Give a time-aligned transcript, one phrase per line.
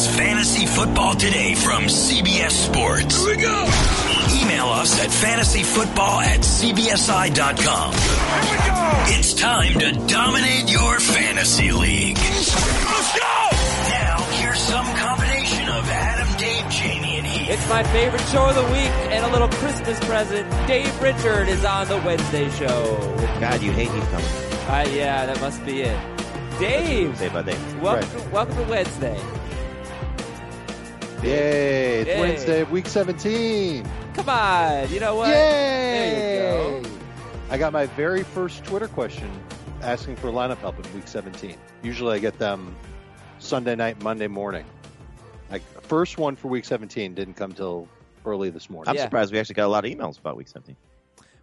[0.00, 3.16] is Fantasy Football Today from CBS Sports.
[3.24, 3.64] Here we go.
[4.40, 7.92] Email us at fantasyfootball at cbsi.com.
[7.92, 9.18] Here we go.
[9.18, 12.16] It's time to dominate your fantasy league.
[12.18, 13.48] Let's go.
[13.90, 17.50] Now, here's some combination of Adam, Dave, Jamey, and Heath.
[17.50, 20.48] It's my favorite show of the week and a little Christmas present.
[20.66, 22.96] Dave Richard is on the Wednesday show.
[23.40, 24.26] God, you hate me coming.
[24.68, 26.00] Uh, yeah, that must be it.
[26.58, 27.58] Dave, Say by day.
[27.80, 29.39] welcome, to, welcome to Wednesday.
[31.22, 32.00] Yay!
[32.00, 32.20] It's Yay.
[32.20, 33.86] Wednesday week 17.
[34.14, 35.28] Come on, you know what?
[35.28, 35.34] Yay!
[35.34, 36.90] There you go.
[37.50, 39.30] I got my very first Twitter question
[39.82, 41.56] asking for lineup help in week 17.
[41.82, 42.74] Usually I get them
[43.38, 44.64] Sunday night, Monday morning.
[45.50, 47.86] Like first one for week 17 didn't come till
[48.24, 48.88] early this morning.
[48.88, 49.04] I'm Yeah.
[49.04, 50.74] surprised we actually got a lot of emails about week 17.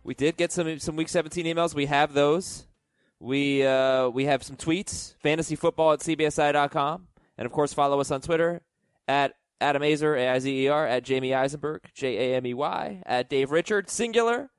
[0.03, 1.75] We did get some some week 17 emails.
[1.75, 2.65] We have those.
[3.19, 5.13] We uh, we have some tweets.
[5.23, 7.07] Fantasyfootball at cbsi.com.
[7.37, 8.61] And of course, follow us on Twitter
[9.07, 14.49] at Adam Aizer, A-I-Z-E-R, at Jamey Eisenberg, J-A-M-E-Y, at Dave Richard, singular.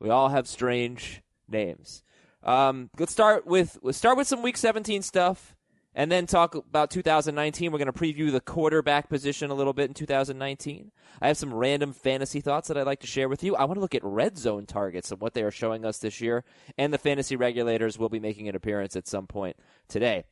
[0.00, 2.02] We all have strange names.
[2.42, 5.56] Um, let's start with let's start with some week 17 stuff
[5.94, 7.72] and then talk about 2019.
[7.72, 10.92] We're going to preview the quarterback position a little bit in 2019.
[11.20, 13.56] I have some random fantasy thoughts that I'd like to share with you.
[13.56, 16.20] I want to look at red zone targets and what they are showing us this
[16.20, 16.44] year,
[16.76, 19.56] and the fantasy regulators will be making an appearance at some point
[19.88, 20.24] today.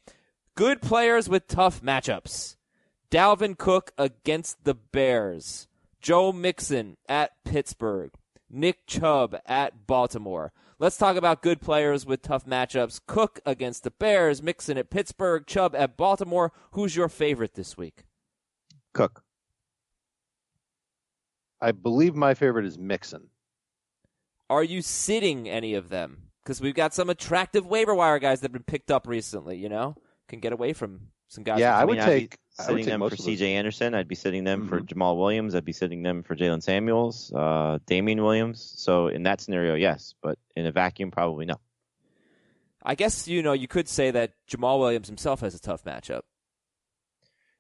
[0.54, 2.55] Good players with tough matchups.
[3.16, 5.68] Dalvin Cook against the Bears.
[6.02, 8.12] Joe Mixon at Pittsburgh.
[8.50, 10.52] Nick Chubb at Baltimore.
[10.78, 13.00] Let's talk about good players with tough matchups.
[13.06, 16.52] Cook against the Bears, Mixon at Pittsburgh, Chubb at Baltimore.
[16.72, 18.04] Who's your favorite this week?
[18.92, 19.24] Cook.
[21.58, 23.30] I believe my favorite is Mixon.
[24.50, 26.24] Are you sitting any of them?
[26.44, 29.70] Because we've got some attractive waiver wire guys that have been picked up recently, you
[29.70, 29.96] know?
[30.28, 31.60] Can get away from some guys.
[31.60, 32.02] Yeah, I would in.
[32.02, 33.16] I'd be take- sitting them for.
[33.16, 33.54] C.J.
[33.54, 33.94] Anderson.
[33.94, 34.86] I'd be sitting them for Mhm.
[34.86, 35.54] Jamaal Williams.
[35.54, 38.74] I'd be sitting them for Jaylen Samuels, uh, Damien Williams.
[38.76, 41.56] So in that scenario, yes, but in a vacuum, probably no.
[42.82, 46.22] I guess, you know, you could say that Jamaal Williams himself has a tough matchup.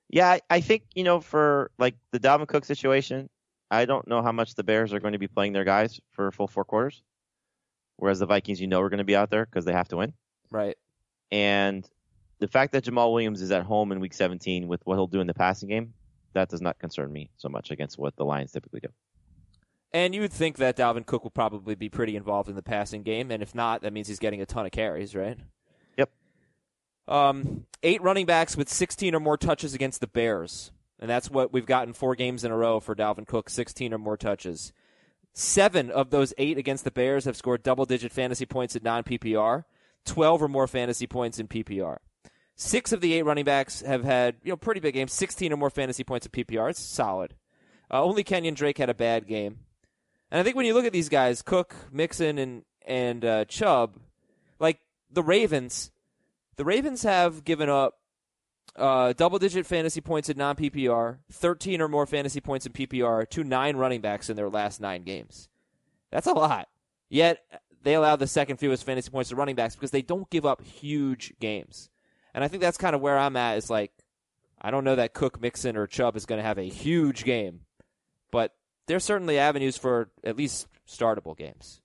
[0.08, 3.28] Yeah, I, I think you know for like the Dalvin Cook situation,
[3.70, 6.30] I don't know how much the Bears are going to be playing their guys for
[6.30, 7.02] full four quarters,
[7.96, 9.96] whereas the Vikings, you know, are going to be out there because they have to
[9.96, 10.12] win.
[10.48, 10.76] Right.
[11.32, 11.84] And
[12.38, 15.20] the fact that Jamaal Williams is at home in Week 17 with what he'll do
[15.20, 15.94] in the passing game,
[16.34, 18.88] that does not concern me so much against what the Lions typically do.
[19.92, 23.02] And you would think that Dalvin Cook will probably be pretty involved in the passing
[23.02, 25.38] game, and if not, that means he's getting a ton of carries, right?
[25.96, 26.10] Yep.
[27.08, 31.52] Um, eight running backs with 16 or more touches against the Bears, and that's what
[31.52, 34.72] we've gotten four games in a row for Dalvin Cook, 16 or more touches.
[35.32, 39.64] Seven of those eight against the Bears have scored double-digit fantasy points at non-PPR,
[40.04, 41.98] 12 or more fantasy points in PPR.
[42.56, 45.56] Six of the eight running backs have had you know pretty big games, 16 or
[45.56, 46.70] more fantasy points in PPR.
[46.70, 47.34] It's solid.
[47.90, 49.58] Uh, only Kenyon Drake had a bad game.
[50.30, 53.96] And I think when you look at these guys, Cook, Mixon, and and uh, Chubb,
[54.58, 54.80] like
[55.10, 55.90] the Ravens,
[56.56, 57.98] the Ravens have given up
[58.74, 63.76] uh, double-digit fantasy points in non-PPR, 13 or more fantasy points in PPR to nine
[63.76, 65.48] running backs in their last nine games.
[66.10, 66.68] That's a lot.
[67.08, 67.42] Yet
[67.82, 70.62] they allow the second fewest fantasy points to running backs because they don't give up
[70.62, 71.90] huge games.
[72.36, 73.56] And I think that's kind of where I'm at.
[73.56, 73.90] Is like,
[74.60, 77.62] I don't know that Cook, Mixon, or Chubb is going to have a huge game,
[78.30, 78.54] but
[78.86, 81.80] there's certainly avenues for at least startable games.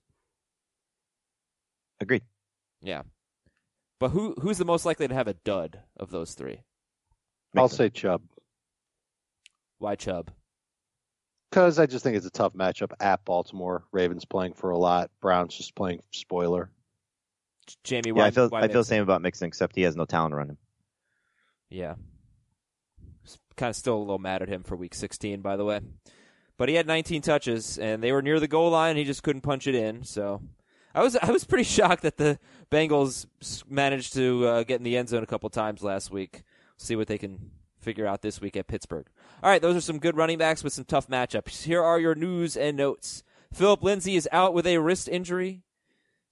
[2.00, 2.22] Agreed.
[2.82, 3.02] Yeah.
[3.98, 6.60] But who who's the most likely to have a dud of those three?
[7.56, 7.76] I'll Mixon.
[7.76, 8.22] say Chubb
[9.78, 10.30] Why Chubb?
[11.50, 13.84] because I just think it's a tough matchup at Baltimore.
[13.92, 15.10] Ravens playing for a lot.
[15.20, 16.70] Browns just playing spoiler.
[17.84, 20.04] Jamey, Yeah, why, I feel I feel the same about Mixon, except he has no
[20.04, 20.58] talent around him.
[21.70, 21.94] Yeah.
[23.56, 25.80] Kind of still a little mad at him for week 16, by the way.
[26.56, 28.90] But he had 19 touches, and they were near the goal line.
[28.90, 30.04] And he just couldn't punch it in.
[30.04, 30.42] So
[30.94, 32.38] I was I was pretty shocked that the
[32.70, 33.26] Bengals
[33.68, 36.42] managed to uh, get in the end zone a couple times last week.
[36.76, 39.06] See what they can figure out this week at Pittsburgh.
[39.42, 41.64] All right, those are some good running backs with some tough matchups.
[41.64, 43.24] Here are your news and notes.
[43.52, 45.62] Phillip Lindsay is out with a wrist injury.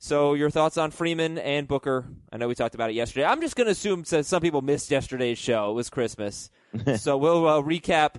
[0.02, 2.06] So your thoughts on Freeman and Booker?
[2.32, 3.26] I know we talked about it yesterday.
[3.26, 5.70] I'm just going to assume some people missed yesterday's show.
[5.70, 6.50] It was Christmas,
[6.96, 8.14] so we'll uh, recap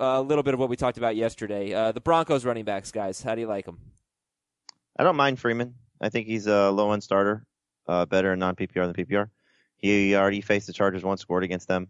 [0.00, 1.74] uh, a little bit of what we talked about yesterday.
[1.74, 3.20] Uh, the Broncos running backs, guys.
[3.20, 3.78] How do you like them?
[4.96, 5.74] I don't mind Freeman.
[6.00, 7.44] I think he's a low end starter,
[7.88, 9.30] uh, better in non PPR than PPR.
[9.78, 11.88] He already faced the Chargers once, scored against them.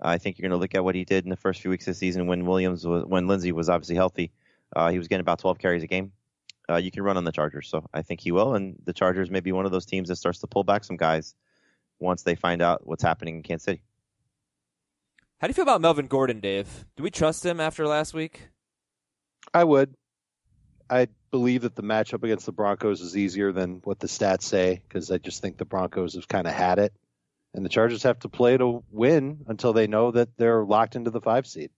[0.00, 1.86] I think you're going to look at what he did in the first few weeks
[1.86, 4.32] of the season when Williams was, when Lindsay was obviously healthy.
[4.74, 6.12] Uh, he was getting about 12 carries a game.
[6.68, 8.54] Uh, you can run on the Chargers, so I think he will.
[8.54, 10.96] And the Chargers may be one of those teams that starts to pull back some
[10.96, 11.34] guys
[11.98, 13.82] once they find out what's happening in Kansas City.
[15.38, 16.86] How do you feel about Melvin Gordon, Dave?
[16.96, 18.48] Do we trust him after last week?
[19.52, 19.94] I would.
[20.88, 24.82] I believe that the matchup against the Broncos is easier than what the stats say
[24.88, 26.94] because I just think the Broncos have kind of had it,
[27.52, 31.10] and the Chargers have to play to win until they know that they're locked into
[31.10, 31.70] the five seed.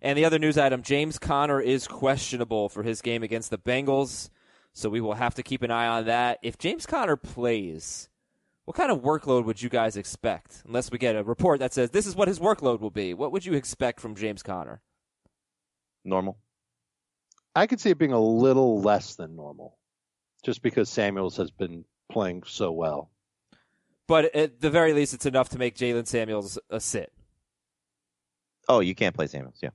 [0.00, 4.30] And the other news item: James Conner is questionable for his game against the Bengals,
[4.72, 6.38] so we will have to keep an eye on that.
[6.42, 8.08] If James Conner plays,
[8.64, 10.62] what kind of workload would you guys expect?
[10.66, 13.14] Unless we get a report that says this is what his workload will be.
[13.14, 14.82] What would you expect from James Conner?
[16.04, 16.38] Normal.
[17.56, 19.78] I could see it being a little less than normal,
[20.44, 23.10] just because Samuels has been playing so well.
[24.06, 27.12] But at the very least, it's enough to make Jaylen Samuels a sit.
[28.68, 29.58] Oh, you can't play Samuels.
[29.60, 29.70] Yeah.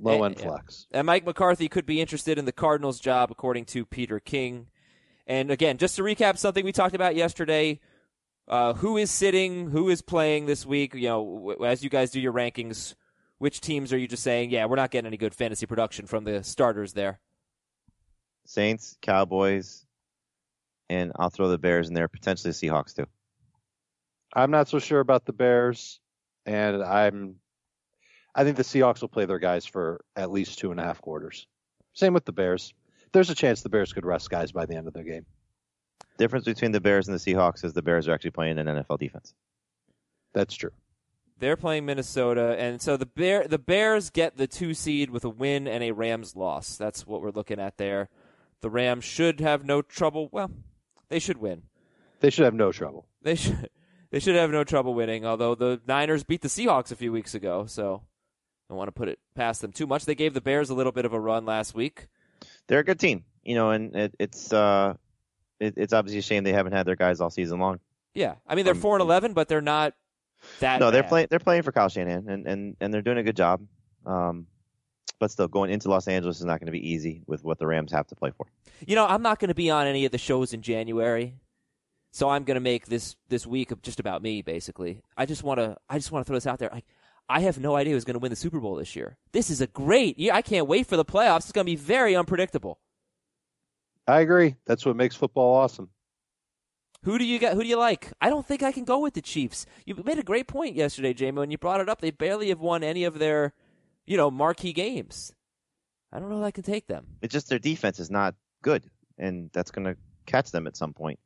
[0.00, 0.86] Low end flex.
[0.90, 4.68] And Mike McCarthy could be interested in the Cardinals' job, according to Peter King.
[5.26, 7.80] And again, just to recap something we talked about yesterday,
[8.48, 10.94] uh, who is sitting, who is playing this week?
[10.94, 12.94] You know, w- as you guys do your rankings,
[13.38, 16.24] which teams are you just saying, yeah, we're not getting any good fantasy production from
[16.24, 17.20] the starters there?
[18.46, 19.86] Saints, Cowboys,
[20.88, 23.06] and I'll throw the Bears in there, potentially the Seahawks too.
[24.34, 26.00] I'm not so sure about the Bears,
[26.46, 27.36] and I'm.
[28.34, 31.00] I think the Seahawks will play their guys for at least two and a half
[31.00, 31.46] quarters.
[31.94, 32.72] Same with the Bears.
[33.12, 35.26] There's a chance the Bears could rest guys by the end of their game.
[36.18, 38.98] Difference between the Bears and the Seahawks is the Bears are actually playing an NFL
[38.98, 39.34] defense.
[40.32, 40.70] That's true.
[41.38, 45.30] They're playing Minnesota, and so the Bear the Bears get the two seed with a
[45.30, 46.76] win and a Rams loss.
[46.76, 48.10] That's what we're looking at there.
[48.60, 50.28] The Rams should have no trouble.
[50.30, 50.50] Well,
[51.08, 51.62] they should win.
[52.20, 53.06] They should have no trouble.
[53.22, 53.70] They should
[54.10, 55.24] they should have no trouble winning.
[55.24, 58.02] Although the Niners beat the Seahawks a few weeks ago, so
[58.70, 60.04] don't want to put it past them too much.
[60.06, 62.06] They gave the Bears a little bit of a run last week.
[62.68, 64.94] They're a good team, you know, and it, it's uh,
[65.58, 67.80] it, it's obviously a shame they haven't had their guys all season long.
[68.14, 69.94] Yeah, I mean they're Um, four and eleven, but they're not
[70.60, 70.80] that.
[70.80, 71.26] no, they're playing.
[71.30, 73.60] They're playing for Kyle Shanahan, and, and, and they're doing a good job.
[74.06, 74.46] Um,
[75.18, 77.66] but still, going into Los Angeles is not going to be easy with what the
[77.66, 78.46] Rams have to play for.
[78.86, 81.34] You know, I'm not going to be on any of the shows in January,
[82.10, 84.40] so I'm going to make this this week of just about me.
[84.42, 86.70] Basically, I just want to I just want to throw this out there.
[86.72, 86.86] Like,
[87.30, 89.16] I have no idea who's going to win the Super Bowl this year.
[89.30, 90.32] This is a great year.
[90.34, 91.44] I can't wait for the playoffs.
[91.44, 92.80] It's going to be very unpredictable.
[94.08, 94.56] I agree.
[94.66, 95.90] That's what makes football awesome.
[97.04, 97.54] Who do you got?
[97.54, 98.12] Who do you like?
[98.20, 99.64] I don't think I can go with the Chiefs.
[99.86, 102.00] You made a great point yesterday, Jamey, when you brought it up.
[102.00, 103.54] They barely have won any of their,
[104.06, 105.32] you know, marquee games.
[106.12, 107.06] I don't know if I can take them.
[107.22, 109.96] It's just their defense is not good, and that's going to
[110.26, 111.20] catch them at some point.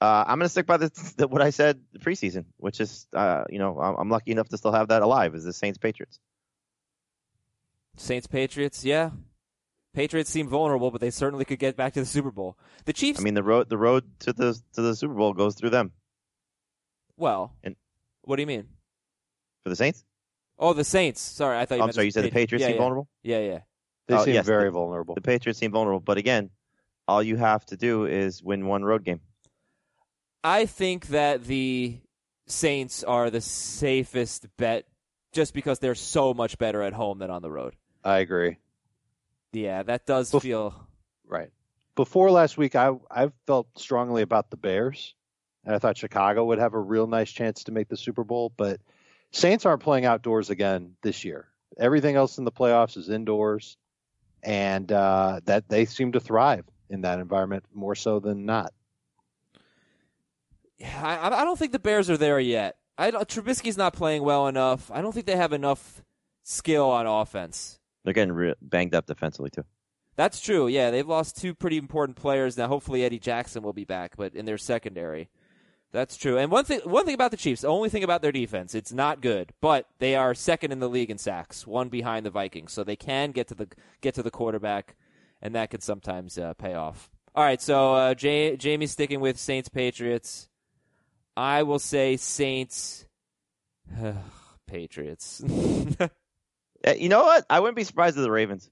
[0.00, 3.06] Uh, I'm going to stick by the, the, what I said the preseason, which is,
[3.14, 5.34] uh, you know, I'm, I'm lucky enough to still have that alive.
[5.34, 6.18] Is the Saints Patriots?
[7.96, 9.10] Saints, Patriots, yeah.
[9.94, 12.56] Patriots seem vulnerable, but they certainly could get back to the Super Bowl.
[12.84, 15.54] The Chiefs, I mean, the road the road to the to the Super Bowl goes
[15.56, 15.92] through them
[17.16, 17.74] well, And-
[18.22, 18.68] what do you mean?
[19.64, 20.04] for the Saints.
[20.56, 21.20] Oh, the Saints.
[21.20, 22.80] Sorry, I thought you I'm meant sorry, you said the Patriots yeah, seem yeah.
[22.80, 23.08] vulnerable.
[23.24, 23.58] Yeah, yeah.
[24.06, 25.14] They Oh, seem yes, very the- vulnerable.
[25.16, 26.50] The Patriots seem vulnerable, but again,
[27.08, 29.20] all you have to do is win one road game.
[30.48, 31.98] I think that the
[32.46, 34.86] Saints are the safest bet
[35.30, 37.76] just because they're so much better at home than on the road.
[38.02, 38.56] I agree.
[39.52, 40.88] Yeah, that does Bef- feel.
[41.26, 41.50] Right.
[41.96, 45.14] Before last week, I I felt strongly about the Bears,
[45.66, 48.50] and I thought Chicago would have a real nice chance to make the Super Bowl.
[48.56, 48.80] But
[49.32, 51.46] Saints aren't playing outdoors again this year.
[51.76, 53.76] Everything else in the playoffs is indoors,
[54.42, 58.72] and uh, that they seem to thrive in that environment more so than not.
[60.82, 62.76] I, I don't think the Bears are there yet.
[62.96, 64.90] I don't, Trubisky's not playing well enough.
[64.92, 66.02] I don't think they have enough
[66.42, 67.78] skill on offense.
[68.04, 69.64] They're getting re- banged up defensively too.
[70.16, 70.66] That's true.
[70.66, 72.66] Yeah, they've lost two pretty important players now.
[72.66, 75.28] Hopefully, Eddie Jackson will be back, but in their secondary,
[75.92, 76.36] that's true.
[76.36, 78.92] And one thing, one thing about the Chiefs, the only thing about their defense, it's
[78.92, 82.72] not good, but they are second in the league in sacks, one behind the Vikings,
[82.72, 83.68] so they can get to the
[84.00, 84.96] get to the quarterback,
[85.40, 87.10] and that can sometimes uh, pay off.
[87.34, 90.47] All right, so uh, Jay, Jamey's sticking with Saints Patriots.
[91.38, 93.06] I will say Saints
[94.66, 95.42] Patriots.
[96.86, 97.44] Uh, You know what?
[97.50, 98.70] I wouldn't be surprised if the Ravens.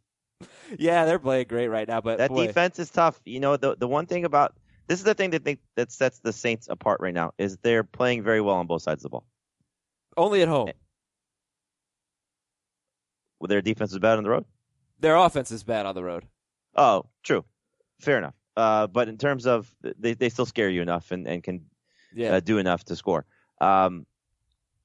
[0.78, 2.46] yeah, they're playing great right now, but That boy.
[2.46, 3.20] defense is tough.
[3.24, 4.54] You know, the the one thing about
[4.86, 7.82] this is the thing that they, that sets the Saints apart right now is they're
[7.82, 9.26] playing very well on both sides of the ball.
[10.16, 10.70] only at home.
[13.40, 14.44] Well, their defense is bad on the road.
[15.00, 16.24] Their offense is bad on the road.
[16.76, 17.44] Oh, true,
[18.00, 18.34] fair enough.
[18.56, 21.66] Uh, but in terms of they they still scare you enough and and can
[22.14, 22.34] Yeah.
[22.36, 23.24] uh, do enough to score.
[23.60, 24.06] Um,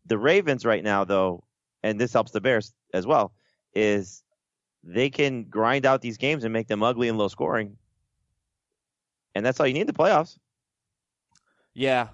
[0.06, 1.44] the Ravens right now, though,
[1.84, 3.34] and this helps the Bears as well,
[3.74, 4.24] is
[4.84, 7.78] they can grind out these games and make them ugly and low scoring,
[9.36, 10.38] and that's all you need in the playoffs.
[11.74, 12.10] Yeah.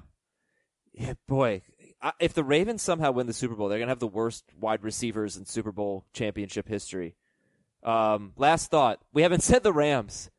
[0.94, 1.62] Yeah, boy.
[2.02, 4.44] I- if the Ravens somehow win the Super Bowl, they're going to have the worst
[4.60, 7.16] wide receivers in Super Bowl championship history.
[7.84, 9.00] Um, last thought.
[9.14, 10.30] We haven't said the Rams.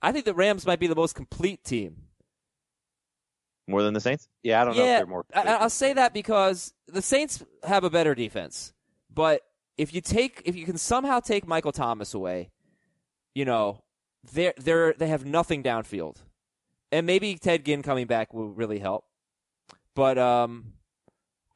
[0.00, 2.02] I think the Rams might be the most complete team.
[3.68, 4.28] More than the Saints?
[4.42, 5.24] Yeah, I don't know if they're more.
[5.34, 8.72] I, I'll say that because the Saints have a better defense.
[9.14, 9.42] But
[9.76, 12.50] if you take, if you can somehow take Michael Thomas away,
[13.34, 13.82] you know,
[14.32, 16.16] they're, they're, they have nothing downfield.
[16.90, 19.04] And maybe Ted Ginn coming back will really help.
[19.94, 20.72] But, um,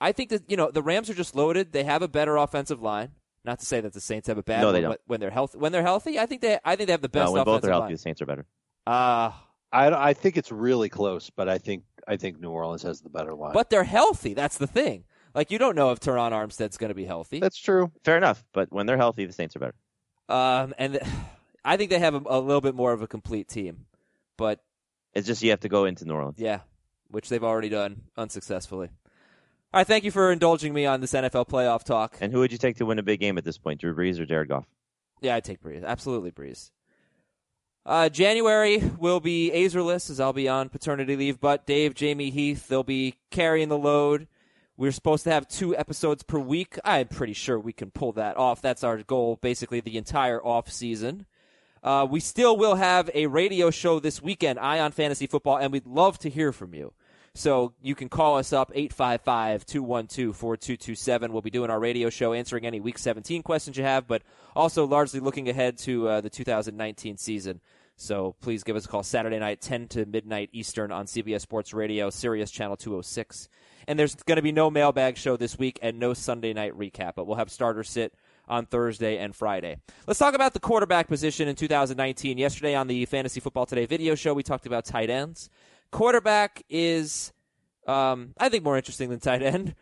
[0.01, 1.73] I think that, you know, the Rams are just loaded.
[1.73, 3.13] They have a better offensive line.
[3.45, 4.91] Not to say that the Saints have a bad No, one, they don't.
[4.91, 7.09] but when they're healthy, when they're healthy, I think they, I think they have the
[7.09, 7.93] best no, when offensive both are healthy, line.
[7.93, 8.47] the Saints are better.
[8.87, 9.31] Uh,
[9.73, 13.09] I, I think it's really close, but I think I think New Orleans has the
[13.11, 13.53] better line.
[13.55, 14.35] but they're healthy.
[14.35, 15.05] That's the thing.
[15.35, 17.41] Like, you don't know if Terron Armstead's going to be healthy.
[17.41, 17.91] that's true.
[18.05, 19.75] Fair enough, but when they're healthy, the Saints are better.
[20.29, 21.05] Um, and th-
[21.65, 23.87] I think they have a, a little bit more of a complete team,
[24.37, 24.61] but
[25.15, 26.39] It's just you have to go into New Orleans.
[26.39, 26.61] yeah,
[27.09, 28.89] which they've already done unsuccessfully.
[29.73, 32.19] All right, thank you for indulging me on this NFL playoff talk.
[32.21, 34.19] And who would you take to win a big game at this point, Drew Brees
[34.21, 34.67] or Jared Goff?
[35.23, 36.71] Yeah, I'd take Brees, absolutely Brees.
[37.85, 42.69] Uh, January will be Aizerless as I'll be on paternity leave, but Dave, Jamey, Heath,
[42.69, 44.29] they'll be carrying the load.
[44.77, 46.79] We're supposed to have two episodes per week.
[46.85, 48.63] I'm pretty sure we can pull that off.
[48.63, 51.27] That's our goal, basically the entire off season.
[51.83, 55.87] Uh, we still will have a radio show this weekend, Ion Fantasy Football, and we'd
[55.87, 56.93] love to hear from you.
[57.35, 61.31] So you can call us up 855-212-4227.
[61.31, 64.21] We'll be doing our radio show answering any week 17 questions you have, but
[64.55, 67.63] also largely looking ahead to uh, the 2019 season.
[67.97, 71.73] So please give us a call Saturday night 10 to midnight Eastern on CBS Sports
[71.73, 73.49] Radio, Sirius channel 206.
[73.89, 77.15] And there's going to be no mailbag show this week and no Sunday night recap,
[77.17, 78.15] but we'll have starter sit
[78.49, 79.79] on Thursday and Friday.
[80.07, 82.39] Let's talk about the quarterback position in 2019.
[82.39, 85.49] Yesterday on the Fantasy Football Today video show, we talked about tight ends.
[85.93, 87.33] Quarterback is,
[87.87, 89.75] um, I think, more interesting than tight end.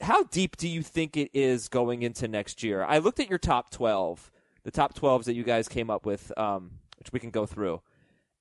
[0.00, 2.82] How deep do you think it is going into next year?
[2.82, 4.32] I looked at your top 12,
[4.64, 7.80] the top 12s that you guys came up with, um, which we can go through.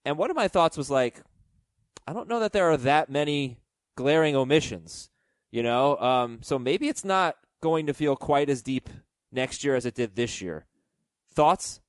[0.05, 1.21] And one of my thoughts was like,
[2.07, 3.57] I don't know that there are that many
[3.95, 5.09] glaring omissions,
[5.51, 5.97] you know?
[5.97, 8.89] Um, so maybe it's not going to feel quite as deep
[9.31, 10.65] next year as it did this year.
[11.33, 11.81] Thoughts?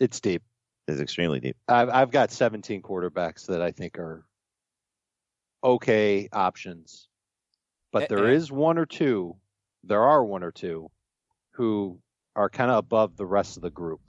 [0.00, 0.42] It's deep.
[0.88, 1.56] It's extremely deep.
[1.68, 4.24] I've I've got 17 quarterbacks that I think are
[5.62, 7.08] okay options,
[7.92, 8.40] but there eh.
[8.50, 9.36] one or two.
[9.84, 10.90] There are one or two
[11.52, 12.00] who
[12.34, 14.00] are kind of above the rest of the group,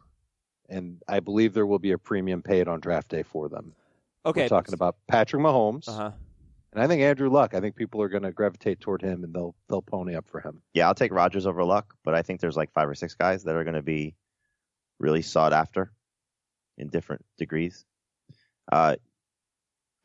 [0.69, 3.74] and I believe there will be a premium paid on draft day for them.
[4.25, 4.43] Okay.
[4.43, 6.12] We're talking about Patrick Mahomes, Uh huh.
[6.71, 7.53] and I think Andrew Luck.
[7.53, 10.39] I think people are going to gravitate toward him, and they'll they'll pony up for
[10.39, 10.62] him.
[10.74, 13.43] Yeah, I'll take Rodgers over Luck, but I think there's like five or six guys
[13.43, 14.15] that are going to be
[14.98, 15.91] really sought after
[16.79, 17.86] in different degrees.
[18.71, 18.95] Uh,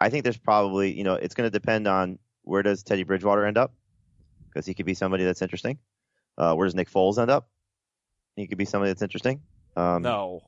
[0.00, 3.46] I think there's probably, you know, it's going to depend on where does Teddy Bridgewater
[3.46, 3.72] end up
[4.48, 5.78] because he could be somebody that's interesting.
[6.36, 7.48] Uh, where does Nick Foles end up?
[8.36, 9.40] He could be somebody that's interesting.
[9.76, 10.42] Um, No.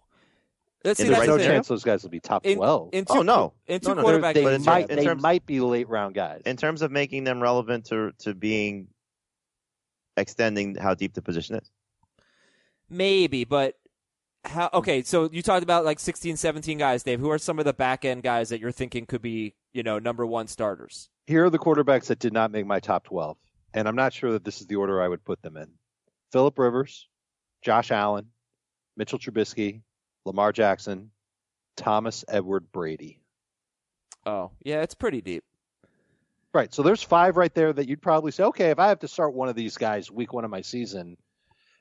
[0.85, 1.07] Let's see.
[1.07, 1.55] the right no scenario?
[1.57, 2.91] chance those guys will be top In- 12.
[2.93, 3.55] In two, Oh, no.
[3.67, 6.15] In two No, no, quarterback they but in might in they might be late round
[6.15, 6.43] guys.
[6.47, 8.87] in terms of making them relevant to to being
[10.17, 11.71] extending how deep the position is.
[12.89, 13.75] Maybe, but
[14.49, 14.71] how?
[14.73, 17.21] Okay, so you talked about like 16, 17 guys, Dave.
[17.21, 19.99] Who are some of the back end guys that you're thinking could be, you know,
[19.99, 21.09] number one starters?
[21.27, 23.37] Here are the quarterbacks that did not make my top 12,
[23.75, 25.69] and I'm not sure that this is the order I would put them in.
[26.33, 27.09] Philip Rivers,
[27.63, 28.27] Josh Allen,
[28.97, 29.83] Mitchell Trubisky,
[30.25, 31.11] Lamar Jackson,
[31.77, 33.21] Thomas Edward Brady.
[34.25, 35.45] Oh, yeah, it's pretty deep.
[36.53, 36.73] Right.
[36.73, 39.35] So there's five right there that you'd probably say, okay, if I have to start
[39.35, 41.17] one of these guys week one of my season,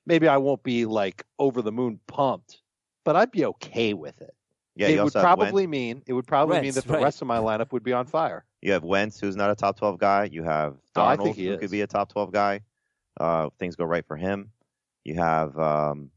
[0.05, 2.61] maybe I won't be like over the moon pumped,
[3.03, 4.33] but I'd be okay with it.
[4.77, 5.69] Yeah, it would probably Wentz.
[5.71, 7.03] mean it would probably mean that the right.
[7.03, 8.43] rest of my lineup would be on fire.
[8.61, 10.25] You have Wentz, who's not a top 12 guy.
[10.31, 11.59] You have Oh, I Darnold, think he who is.
[11.61, 12.61] could be a top 12 guy.
[13.17, 14.51] Uh, things go right for him.
[15.05, 16.11] You have um,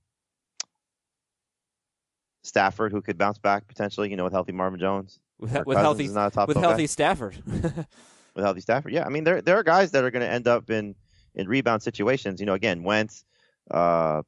[2.42, 4.11] Stafford, who could bounce back potentially.
[4.11, 5.21] You know, with healthy Marvin Jones.
[5.38, 6.68] With, with healthy is not a top with 12 guy.
[6.71, 7.37] healthy Stafford.
[7.47, 8.92] with healthy Stafford.
[8.92, 10.95] Yeah, I mean there there are guys that are going to end up in
[11.37, 12.40] in rebound situations.
[12.40, 13.25] You know, again, Wentz,
[13.70, 14.22] uh,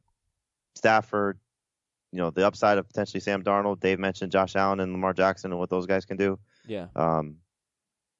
[0.75, 1.39] Stafford.
[2.13, 3.81] You know, the upside of potentially Sam Darnold.
[3.81, 6.39] Dave mentioned Josh Allen and Lamar Jackson and what those guys can do.
[6.67, 6.87] yeah.
[6.97, 7.37] Um,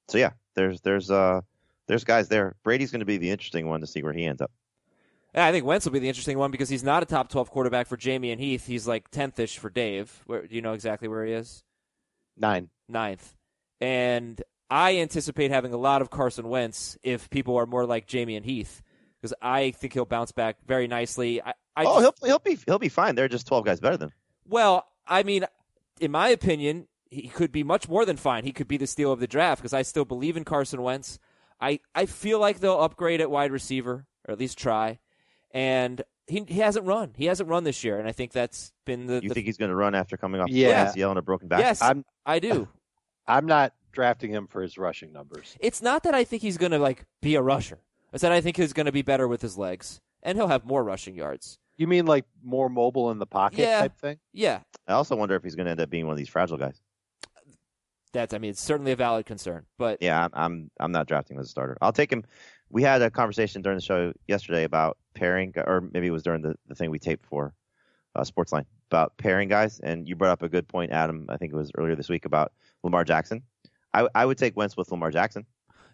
[0.07, 1.41] so yeah, there's there's uh
[1.87, 2.55] there's guys there.
[2.63, 4.51] Brady's going to be the interesting one to see where he ends up.
[5.33, 7.49] Yeah, I think Wentz will be the interesting one because he's not a top 12
[7.51, 8.65] quarterback for Jamey and Heath.
[8.67, 10.21] He's like 10th ish for Dave.
[10.25, 11.63] Where, do you know exactly where he is?
[12.37, 12.69] Nine.
[12.89, 13.35] Ninth.
[13.79, 18.35] And I anticipate having a lot of Carson Wentz if people are more like Jamey
[18.35, 18.81] and Heath
[19.21, 21.41] because I think he'll bounce back very nicely.
[21.41, 23.15] I, I oh, just- he'll he'll be he'll be fine.
[23.15, 24.09] They're just 12 guys better than.
[24.09, 24.13] him.
[24.47, 25.45] Well, I mean,
[25.99, 28.43] in my opinion, he could be much more than fine.
[28.43, 31.19] He could be the steal of the draft because I still believe in Carson Wentz.
[31.59, 34.99] I, I feel like they'll upgrade at wide receiver, or at least try.
[35.51, 37.11] And he he hasn't run.
[37.15, 39.15] He hasn't run this year, and I think that's been the.
[39.21, 40.91] You the think he's going to run after coming off Yeah.
[40.91, 41.59] the ACL and a broken back?
[41.59, 42.67] yes, I'm- I do.
[43.27, 45.55] I'm not drafting him for his rushing numbers.
[45.59, 47.79] it's not that I think he's going to like be a rusher.
[48.13, 50.65] It's that I think he's going to be better with his legs, and he'll have
[50.65, 51.57] more rushing yards.
[51.77, 53.79] You mean like more mobile in the pocket Yeah.
[53.81, 54.19] type thing?
[54.33, 56.57] Yeah, I also wonder if he's going to end up being one of these fragile
[56.57, 56.79] guys.
[58.13, 58.33] that's.
[58.33, 61.41] I mean, it's certainly a valid concern, but Yeah, I'm I'm, I'm not drafting him
[61.41, 61.77] as a starter.
[61.81, 62.23] I'll take him.
[62.69, 66.41] We had a conversation during the show yesterday about pairing, or maybe it was during
[66.41, 67.53] the, the thing we taped for
[68.15, 71.25] uh, Sportsline about pairing guys, and you brought up a good point, Adam.
[71.29, 72.51] I think it was earlier this week about
[72.83, 73.43] Lamar Jackson.
[73.93, 75.45] I, I would take Wentz with Lamar Jackson.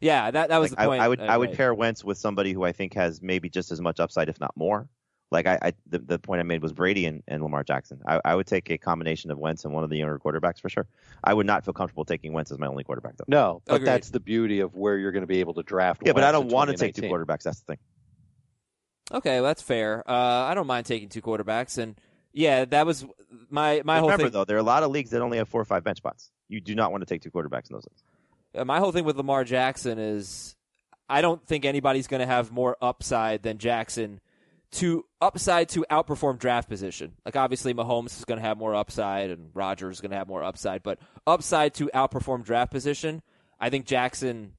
[0.01, 1.01] Yeah, that that was Like, the point.
[1.01, 1.57] I, I would uh, I would right.
[1.57, 4.55] pair Wentz with somebody who I think has maybe just as much upside, if not
[4.55, 4.87] more.
[5.29, 8.01] Like I, I the, the point I made was Brady and, and Lamar Jackson.
[8.07, 10.69] I, I would take a combination of Wentz and one of the younger quarterbacks for
[10.69, 10.87] sure.
[11.21, 13.25] I would not feel comfortable taking Wentz as my only quarterback though.
[13.27, 13.87] No, but Agreed.
[13.87, 16.01] that's the beauty of where you're going to be able to draft.
[16.05, 17.43] Yeah, but I don't want to take two quarterbacks.
[17.43, 17.77] That's the thing.
[19.11, 20.03] Okay, well, that's fair.
[20.09, 21.99] Uh, I don't mind taking two quarterbacks, and
[22.33, 23.05] yeah, that was
[23.49, 24.33] my my whole Remember thing.
[24.33, 26.31] though, there are a lot of leagues that only have four or five bench spots.
[26.49, 28.03] You do not want to take two quarterbacks in those leagues.
[28.57, 30.55] Uh, my whole thing with Lamar Jackson is
[31.09, 34.19] I don't think anybody's going to have more upside than Jackson
[34.71, 37.13] to upside to outperform draft position.
[37.25, 40.27] Like obviously Mahomes is going to have more upside and Rodgers is going to have
[40.27, 43.21] more upside, but upside to outperform draft position,
[43.59, 44.53] I think Jackson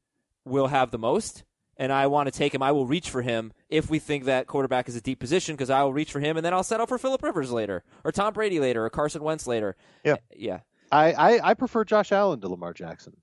[0.45, 1.45] will have the most.
[1.81, 2.63] And I want to take him.
[2.63, 5.71] I will reach for him if we think that quarterback is a deep position because
[5.71, 8.33] I will reach for him and then I'll settle for Philip Rivers later or Tom
[8.33, 9.77] Brady later or Carson Wentz later.
[10.03, 10.17] Yeah.
[10.35, 10.61] Yeah.
[10.91, 13.19] I, I, I prefer Josh Allen to Lamar Jackson.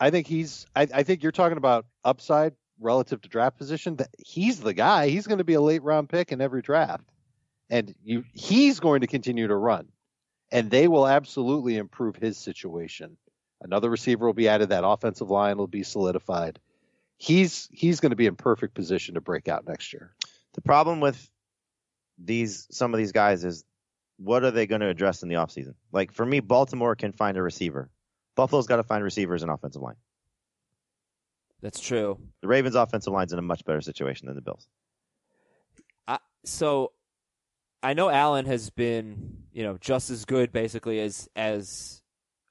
[0.00, 0.66] I think he's.
[0.74, 3.96] I, I think you're talking about upside relative to draft position.
[3.96, 5.08] That he's the guy.
[5.08, 7.08] He's going to be a late round pick in every draft,
[7.70, 9.88] and you he's going to continue to run,
[10.50, 13.16] and they will absolutely improve his situation.
[13.60, 14.70] Another receiver will be added.
[14.70, 16.58] That offensive line will be solidified.
[17.16, 20.12] He's he's going to be in perfect position to break out next year.
[20.54, 21.30] The problem with
[22.18, 23.64] these some of these guys is
[24.18, 25.74] what are they going to address in the offseason?
[25.92, 27.90] Like for me, Baltimore can find a receiver.
[28.36, 29.96] Buffalo's got to find receivers and offensive line.
[31.62, 32.18] That's true.
[32.42, 34.68] The Ravens' offensive line's in a much better situation than the Bills.
[36.06, 36.92] I, so
[37.82, 42.02] I know Allen has been, you know, just as good basically as as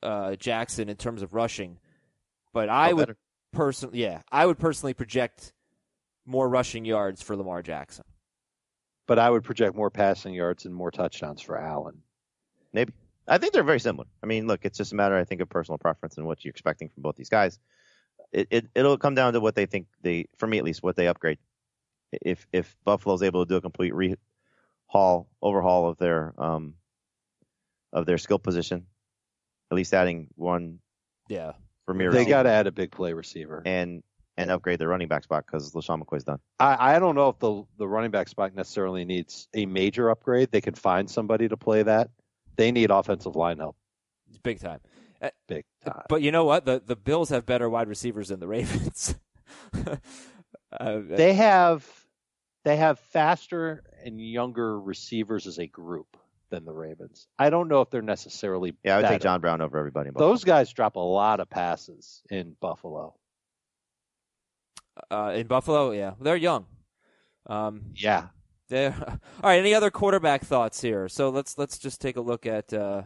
[0.02, 1.78] uh, Jackson in terms of rushing,
[2.54, 3.16] but I Oh, would
[3.52, 5.54] personally, yeah, I would personally project
[6.26, 8.06] more rushing yards for Lamar Jackson.
[9.06, 12.02] But I would project more passing yards and more touchdowns for Allen.
[12.72, 12.94] Maybe.
[13.28, 14.06] I think they're very similar.
[14.22, 16.50] I mean, look, it's just a matter, I think, of personal preference and what you're
[16.50, 17.60] expecting from both these guys.
[18.32, 20.96] It, it it'll come down to what they think they, for me at least, what
[20.96, 21.38] they upgrade.
[22.12, 26.76] If if Buffalo's able to do a complete rehaul, overhaul of their um
[27.92, 28.86] of their skill position,
[29.72, 30.80] at least adding one
[31.30, 31.54] Yeah,
[31.86, 33.62] premier They got to add a big play receiver.
[33.66, 34.04] and
[34.36, 36.40] and upgrade their running back spot because LeSean McCoy's done.
[36.60, 40.52] I, I don't know if the the running back spot necessarily needs a major upgrade.
[40.52, 42.10] They can find somebody to play that.
[42.56, 43.76] They need offensive line help
[44.44, 44.80] big time.
[45.22, 46.04] Uh, big time.
[46.10, 46.66] But you know what?
[46.66, 49.16] The the Bills have better wide receivers than the Ravens.
[50.80, 51.88] uh, They have
[52.64, 56.18] they have faster and younger receivers as a group
[56.50, 57.28] than the Ravens.
[57.40, 59.22] I don't know if they're necessarily Yeah, I would take.
[59.22, 60.10] John Brown over everybody.
[60.10, 63.16] in Those guys drop a lot of passes in Buffalo.
[65.10, 66.66] uh, in Buffalo, yeah, they're young.
[67.48, 68.28] Um, Yeah.
[68.70, 68.96] There.
[69.08, 69.60] All right.
[69.60, 71.08] Any other quarterback thoughts here?
[71.08, 73.04] So let's let's just take a look at uh,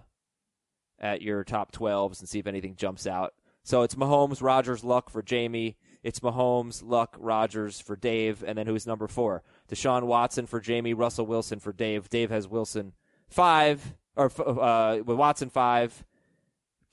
[1.00, 3.34] at your top twelves and see if anything jumps out.
[3.64, 5.76] So it's Mahomes, Rodgers, Luck for Jamey.
[6.02, 9.44] It's Mahomes, Luck, Rodgers for Dave, and then who's number four?
[9.70, 12.10] Deshaun Watson for Jamey, Russell Wilson for Dave.
[12.10, 12.94] Dave has Wilson
[13.28, 16.06] five, or uh, with Watson five.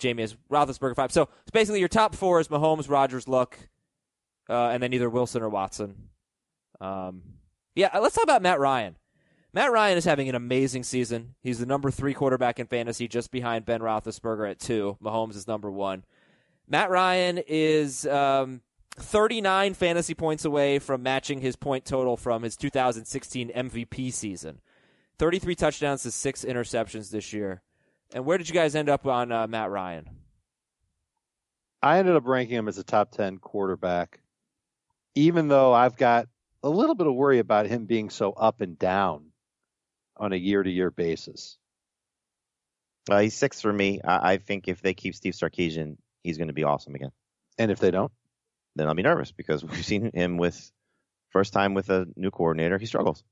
[0.01, 1.13] Jamey has Roethlisberger five.
[1.13, 3.57] So it's basically your top four is Mahomes, Rodgers, Luck,
[4.49, 6.09] uh, and then either Wilson or Watson.
[6.81, 7.23] Um,
[7.75, 8.97] yeah, uh, let's talk about Matt Ryan.
[9.53, 11.37] Matt Ryan is having an amazing season.
[11.41, 14.99] He's the number three quarterback in fantasy, just behind Ben Roethlisberger at two.
[15.03, 16.05] Mahomes is number one.
[16.69, 18.63] Matt Ryan is um,
[18.97, 24.61] 39 fantasy points away from matching his point total from his 2016 MVP season.
[25.19, 27.63] 33 touchdowns to six interceptions this year.
[28.13, 30.11] And where did you guys end up on uh, Matt Ryan?
[31.83, 34.21] I ended up ranking him as a top 10 quarterback,
[35.15, 36.27] even though I've got
[36.65, 39.27] a little bit of worry about him being so up and down
[40.17, 41.59] on a year to year basis.
[43.11, 44.01] Uh, he's six for me.
[44.03, 47.11] I, I think if they keep Steve Sarkisian, he's going to be awesome again.
[47.59, 48.11] And if they don't,
[48.77, 50.73] Then I'll be nervous because we've seen him with
[51.29, 52.79] first time with a new coordinator.
[52.79, 53.23] He struggles.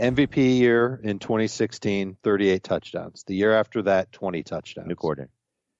[0.00, 3.24] MVP year in 2016, 38 touchdowns.
[3.26, 4.86] The year after that, 20 touchdowns.
[4.86, 5.32] New coordinator.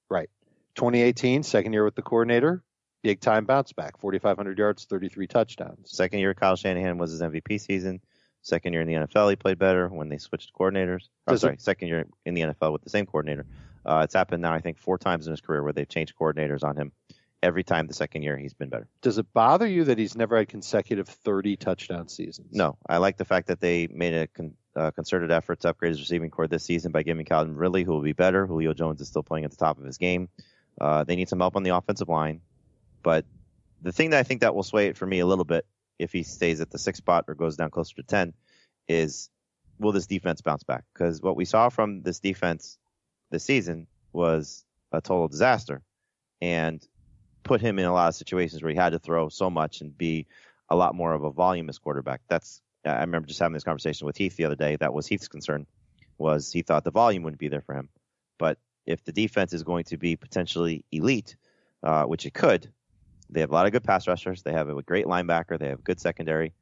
[0.08, 0.30] Right.
[0.74, 2.64] 2018, second year with the coordinator,
[3.02, 5.90] big time bounce back, 4,500 yards, 33 touchdowns.
[5.90, 8.00] Second year Kyle Shanahan was his MVP season.
[8.42, 11.08] Second year in the NFL, he played better when they switched coordinators.
[11.26, 13.46] Oh, Does it- sorry, second year in the NFL with the same coordinator.
[13.84, 16.62] Uh, it's happened now, I think, four times in his career where they've changed coordinators
[16.64, 16.92] on him.
[17.42, 18.86] Every time the second year, he's been better.
[19.00, 22.48] Does it bother you that he's never had consecutive 30 touchdown seasons?
[22.52, 25.90] No, I like the fact that they made a con- uh, concerted effort to upgrade
[25.90, 28.46] his receiving corps this season by giving Calvin Ridley, who will be better.
[28.46, 30.28] Julio Jones is still playing at the top of his game.
[30.78, 32.42] Uh, they need some help on the offensive line,
[33.02, 33.24] but
[33.82, 35.66] the thing that I think that will sway it for me a little bit
[35.98, 38.34] if he stays at the six spot or goes down closer to ten
[38.88, 39.30] is
[39.78, 40.84] will this defense bounce back?
[40.92, 42.78] Because what we saw from this defense
[43.30, 45.82] this season was a total disaster,
[46.40, 46.86] and
[47.42, 49.96] put him in a lot of situations where he had to throw so much and
[49.96, 50.26] be
[50.68, 52.20] a lot more of a voluminous quarterback.
[52.28, 54.76] That's I remember just having this conversation with Heath the other day.
[54.76, 55.66] That was Heath's concern
[56.18, 57.88] was he thought the volume wouldn't be there for him.
[58.38, 61.36] But if the defense is going to be potentially elite,
[61.82, 62.70] uh, which it could,
[63.30, 64.42] they have a lot of good pass rushers.
[64.42, 65.58] They have a great linebacker.
[65.58, 66.52] They have good secondary.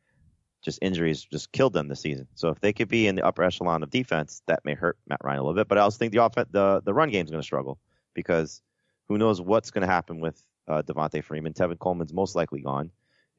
[0.62, 2.26] Just injuries just killed them this season.
[2.34, 5.20] So if they could be in the upper echelon of defense, that may hurt Matt
[5.22, 5.68] Ryan a little bit.
[5.68, 7.78] But I also think the offense, the the run game is going to struggle
[8.14, 8.60] because
[9.08, 11.52] who knows what's going to happen with uh, Devonta Freeman.
[11.52, 12.90] Tevin Coleman's most likely gone.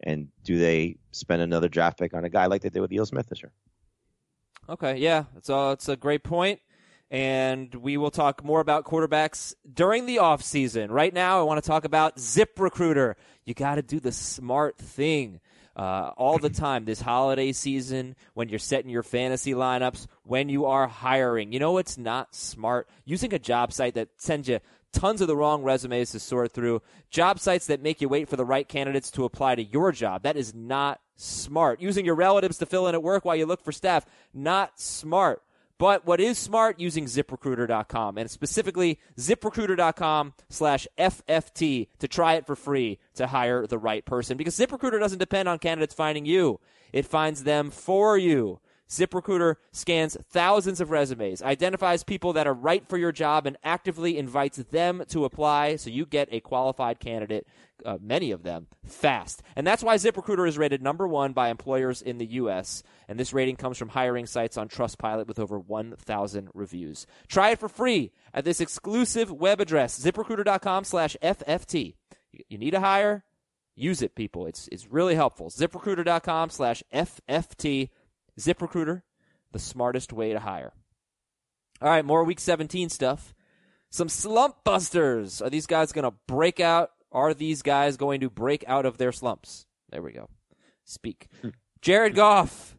[0.02, 3.04] And do they spend another draft pick on a guy like they did with Ito
[3.04, 3.52] Smith this year?
[4.70, 6.60] Okay, yeah, it's a, it's a great point.
[7.12, 10.92] And we will talk more about quarterbacks during the offseason.
[10.92, 13.18] Right now, I want to talk about Zip Recruiter.
[13.46, 15.40] You got to do the smart thing.
[15.76, 20.66] Uh, all the time this holiday season when you're setting your fantasy lineups, when you
[20.66, 21.54] are hiring.
[21.54, 22.90] You know it's not smart?
[23.06, 24.60] Using a job site that sends you
[24.92, 28.36] tons of the wrong resumes to sort through, job sites that make you wait for
[28.36, 30.24] the right candidates to apply to your job.
[30.24, 31.82] That is not smart.
[31.82, 35.42] Using your relatives to fill in at work while you look for staff, not smart.
[35.80, 42.58] But what is smart using ziprecruiter.com and specifically ziprecruiter.com slash FFT to try it for
[42.58, 46.60] free to hire the right person because ZipRecruiter doesn't depend on candidates finding you.
[46.92, 48.60] It finds them for you.
[48.90, 54.18] ZipRecruiter scans thousands of resumes, identifies people that are right for your job, and actively
[54.18, 57.48] invites them to apply so you get a qualified candidate,
[57.86, 59.42] uh, many of them, fast.
[59.56, 62.84] And that's why ZipRecruiter is rated number one by employers in the U.S.
[63.08, 67.08] And this rating comes from hiring sites on Trustpilot with over 1,000 reviews.
[67.28, 71.96] Try it for free at this exclusive web address, ziprecruiter.com slash FFT.
[72.48, 73.24] You- need a hire?
[73.76, 74.46] Use it, people.
[74.46, 75.50] It's, it's really helpful.
[75.50, 77.90] ZipRecruiter.com slash FFT.
[78.40, 79.04] ZipRecruiter,
[79.52, 80.74] the smartest way to hire.
[81.82, 83.34] All right, more Week 17 stuff.
[83.90, 85.42] Some slump busters.
[85.42, 86.92] Are these guys going to break out?
[87.12, 89.66] Are these guys going to break out of their slumps?
[89.90, 90.30] There we go.
[90.86, 91.28] Speak.
[91.82, 92.76] Jared Goff.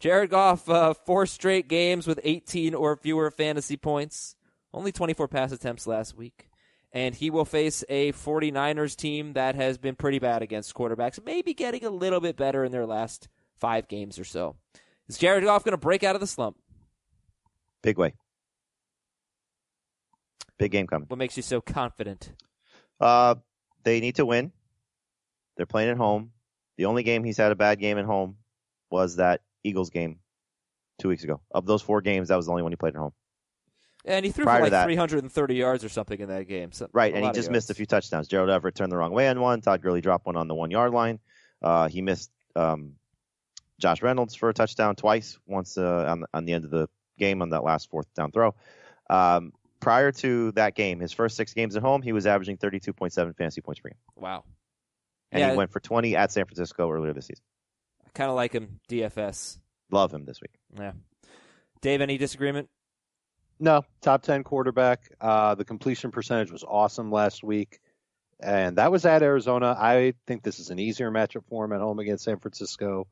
[0.00, 4.36] Jared Goff, uh, four straight games with 18 or fewer fantasy points.
[4.72, 6.48] Only 24 pass attempts last week.
[6.92, 11.54] And he will face a 49ers team that has been pretty bad against quarterbacks, maybe
[11.54, 14.56] getting a little bit better in their last five games or so.
[15.08, 16.56] Is Jared Goff going to break out of the slump?
[17.82, 18.14] Big way.
[20.58, 21.08] Big game coming.
[21.08, 22.32] What makes you so confident?
[23.00, 23.36] Uh,
[23.84, 24.52] they need to win.
[25.56, 26.32] They're playing at home.
[26.76, 28.36] The only game he's had a bad game at home
[28.90, 30.18] was that Eagles game
[30.98, 31.40] two weeks ago.
[31.52, 33.12] Of those four games, that was the only one he played at home.
[34.04, 36.72] And he threw Prior for like that- 330 yards or something in that game.
[36.72, 38.28] So Right, and he just missed a few touchdowns.
[38.28, 39.60] Gerald Everett turned the wrong way on one.
[39.60, 41.20] Todd Gurley dropped one on the one yard line.
[41.62, 42.94] Uh, he missed um,
[43.78, 45.38] Josh Reynolds for a touchdown twice.
[45.46, 48.30] Once uh, on, the, on the end of the game on that last fourth down
[48.30, 48.54] throw.
[49.08, 49.52] Um,
[49.84, 53.60] prior to that game, his first six games at home, he was averaging 32.7 fantasy
[53.60, 54.44] points per game, Wow.
[55.30, 55.50] and Yeah.
[55.50, 57.44] he went for 20 at San Francisco earlier this season.
[58.06, 59.58] I kind of like him DFS.
[59.90, 60.58] Love him this week.
[60.78, 60.92] Yeah.
[61.82, 62.68] Dave, any disagreement?
[63.60, 65.10] No, top 10 quarterback.
[65.20, 67.80] Uh, the completion percentage was awesome last week.
[68.40, 69.76] And that was at Arizona.
[69.78, 73.06] I think this is an easier matchup for him at home against San Francisco.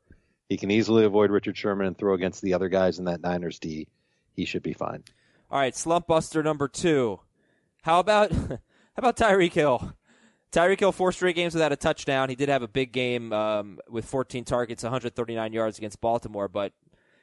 [0.49, 3.59] He can easily avoid Richard Sherman and throw against the other guys in that Niners
[3.61, 3.87] D.
[4.35, 5.05] He should be fine.
[5.53, 7.21] All right, slump buster number two.
[7.83, 8.59] How about how
[8.97, 9.93] about Tyreek Hill?
[10.51, 12.31] Tyreek Hill four straight games without a touchdown.
[12.31, 16.73] He did have a big game um, with 14 targets, 139 yards against Baltimore, but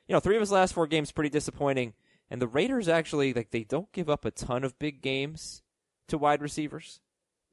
[0.08, 1.96] you know three of his last four games pretty disappointing.
[2.30, 5.64] And the Raiders actually like they don't give up a ton of big games
[6.10, 7.00] to wide receivers.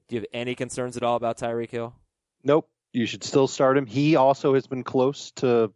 [0.09, 1.95] Do you have any concerns at all about Tyreek Hill?
[2.45, 2.69] Nope.
[2.93, 3.87] You should still start him.
[3.87, 5.73] He also has been close to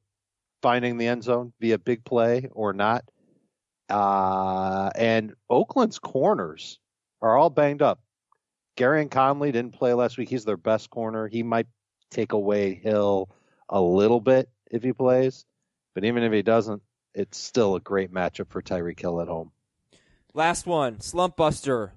[0.60, 3.02] finding the end zone via big play or not.
[3.90, 6.78] Uh, and Oakland's corners
[7.20, 8.00] are all banged up.
[8.76, 10.28] Gareon Conley didn't play last week.
[10.28, 11.28] He's their best corner.
[11.28, 11.66] He might
[12.10, 13.28] take away Hill
[13.68, 15.44] a little bit if he plays,
[15.94, 16.82] but even if he doesn't,
[17.14, 19.50] it's still a great matchup for Tyreek Hill at home.
[20.32, 21.92] Last one, slump buster.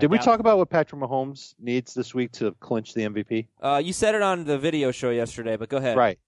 [0.00, 3.46] Did we talk about what Patrick Mahomes needs this week to clinch the MVP?
[3.60, 5.96] Uh, you said it on the video show yesterday, but go ahead.
[5.96, 6.18] Right.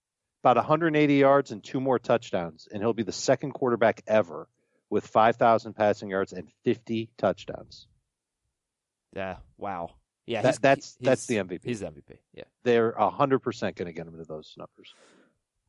[0.45, 4.49] About 180 yards and two more touchdowns, and he'll be the second quarterback ever
[4.91, 7.89] with 5,000 passing yards and 50 touchdowns.
[9.15, 9.37] Yeah.
[9.59, 9.91] Wow.
[10.27, 10.43] Yeah.
[10.43, 11.61] That- he's, that's- he's- that's the MVP.
[11.65, 12.19] He's the MVP.
[12.35, 12.45] Yeah.
[12.65, 14.95] They're 100% going to get him to those numbers.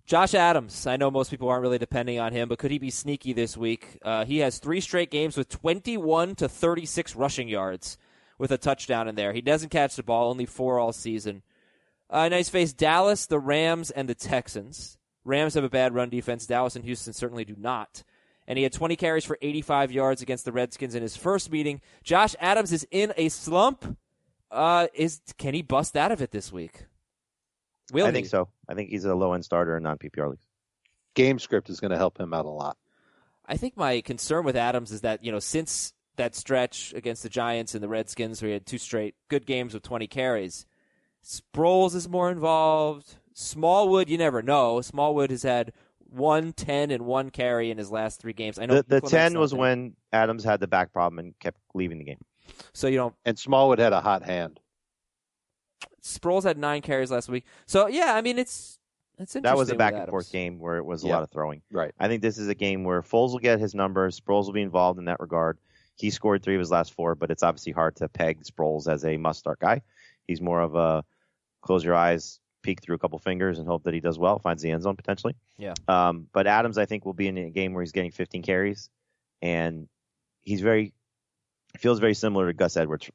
[0.06, 0.88] Josh Adams.
[0.88, 3.58] I know most people aren't really depending on him, but could he be sneaky this
[3.58, 4.00] week?
[4.04, 7.98] Uh, he has three straight games with 21 to 36 rushing yards
[8.38, 9.34] with a touchdown in there.
[9.34, 11.42] He doesn't catch the ball, only four all season.
[12.10, 14.98] Uh, nice face Dallas, the Rams, and the Texans.
[15.26, 16.46] Rams have a bad run defense.
[16.46, 18.04] Dallas and Houston certainly do not.
[18.48, 21.82] And he had 20 carries for 85 yards against the Redskins in his first meeting.
[22.04, 23.98] Josh Adams is in a slump.
[24.50, 26.86] Uh, is can he bust out of it this week?
[27.92, 28.14] Will I he?
[28.14, 28.48] think so.
[28.68, 30.44] I think he's a low end starter in non PPR leagues.
[31.16, 32.78] Game script is going to help him out a lot.
[33.46, 37.30] I think my concern with Adams is that, you know, since that stretch against the
[37.30, 40.66] Giants and the Redskins where he had two straight good games with 20 carries,
[41.24, 43.18] Sproles is more involved.
[43.34, 44.82] Smallwood, you never know.
[44.82, 45.74] Smallwood has had
[46.10, 48.58] one 10 and one carry in his last three games.
[48.60, 49.60] I know The, the 10 was there.
[49.60, 52.20] when Adams had the back problem and kept leaving the game.
[52.74, 54.60] So, you know, And Smallwood had a hot hand.
[56.04, 57.46] Sproles had nine carries last week.
[57.66, 58.80] So, yeah, I mean, it's
[59.20, 59.42] it's interesting.
[59.44, 60.12] That was a back and Adams.
[60.12, 61.16] forth game where it was a Yeah.
[61.16, 61.62] lot of throwing.
[61.72, 61.92] Right.
[62.00, 64.20] I think this is a game where Foles will get his numbers.
[64.20, 65.58] Sproles will be involved in that regard.
[65.96, 69.04] He scored three of his last four, but it's obviously hard to peg Sproles as
[69.04, 69.82] a must start guy.
[70.28, 71.04] He's more of a
[71.64, 74.62] close your eyes, peek through a couple fingers, and hope that he does well, finds
[74.62, 75.36] the end zone potentially.
[75.58, 75.74] Yeah.
[75.88, 78.90] Um, but Adams, I think, will be in a game where he's getting 15 carries,
[79.42, 79.88] and
[80.44, 80.94] he's very
[81.78, 83.10] feels very similar to Gus Edwards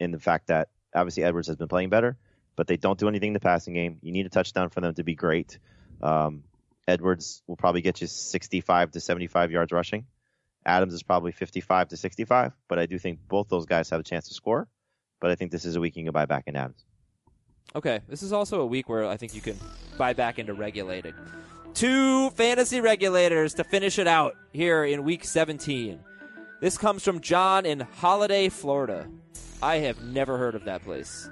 [0.00, 2.16] in the fact that obviously Edwards has been playing better,
[2.56, 3.98] but they don't do anything in the passing game.
[4.00, 5.58] You need a touchdown for them to be great.
[6.00, 6.44] Um,
[6.88, 10.06] Edwards will probably get you 65 to 75 yards rushing.
[10.64, 14.04] Adams is probably 55 to 65, but I do think both those guys have a
[14.04, 14.66] chance to score.
[15.20, 16.84] But I think this is a week you can buy back in Adams.
[17.76, 19.58] Okay, this is also a week where I think you can
[19.98, 21.14] buy back into regulated.
[21.74, 25.98] Two fantasy regulators to finish it out here in week 17.
[26.60, 29.08] This comes from John in Holiday, Florida.
[29.60, 31.28] I have never heard of that place.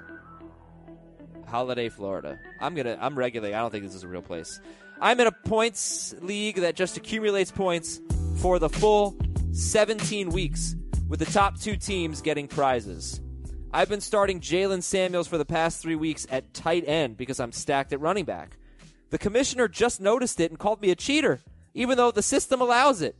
[1.47, 2.39] Holiday, Florida.
[2.59, 2.97] I'm gonna.
[2.99, 3.55] I'm regulating.
[3.55, 4.59] I don't think this is a real place.
[4.99, 8.01] I'm in a points league that just accumulates points
[8.37, 9.15] for the full
[9.51, 10.75] 17 weeks,
[11.07, 13.21] with the top two teams getting prizes.
[13.75, 17.51] I've been starting Jaylen Samuels for the past three weeks at tight end because I'm
[17.51, 18.57] stacked at running back.
[19.09, 21.39] The commissioner just noticed it and called me a cheater,
[21.73, 23.15] even though the system allows it.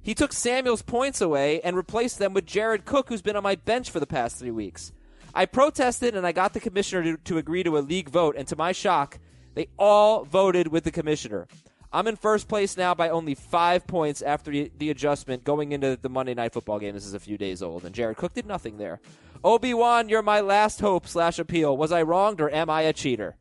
[0.00, 3.56] He took Samuel's points away and replaced them with Jared Cook, who's been on my
[3.56, 4.92] bench for the past three weeks.
[5.34, 8.48] I protested and I got the commissioner to, to agree to a league vote, and
[8.48, 9.18] to my shock,
[9.52, 11.48] they all voted with the commissioner.
[11.92, 15.98] I'm in first place now by only five points after the, the adjustment going into
[16.00, 16.94] the Monday Night Football game.
[16.94, 19.00] This is a few days old, and Jared Cook did nothing there.
[19.44, 21.76] Obi Wan, you're my last hope slash appeal.
[21.76, 23.36] Was I wronged or am I a cheater?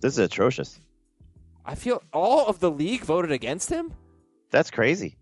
[0.00, 0.80] This is atrocious.
[1.64, 3.92] I feel all of the league voted against him.
[4.50, 5.16] That's crazy.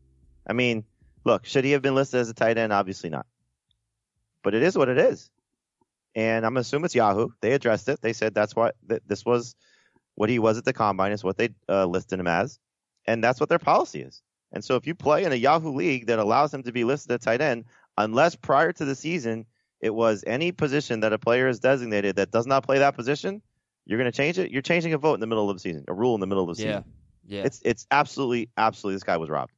[0.47, 0.85] I mean,
[1.25, 2.73] look, should he have been listed as a tight end?
[2.73, 3.27] Obviously not.
[4.43, 5.31] But it is what it is.
[6.15, 7.31] And I'm assume it's Yahoo.
[7.41, 8.01] They addressed it.
[8.01, 9.55] They said that's what that this was
[10.15, 12.59] what he was at the combine is what they uh, listed him as,
[13.07, 14.23] and that's what their policy is.
[14.53, 17.13] And so if you play in a Yahoo league that allows him to be listed
[17.13, 17.65] at tight end,
[17.99, 19.47] unless prior to the season
[19.81, 23.43] it was any position that a player is designated that does not play that position,
[23.85, 24.51] you're going to change it.
[24.51, 26.49] You're changing a vote in the middle of the season, a rule in the middle
[26.49, 26.85] of the season.
[27.27, 27.43] yeah.
[27.45, 29.53] It's it's absolutely absolutely this guy was robbed.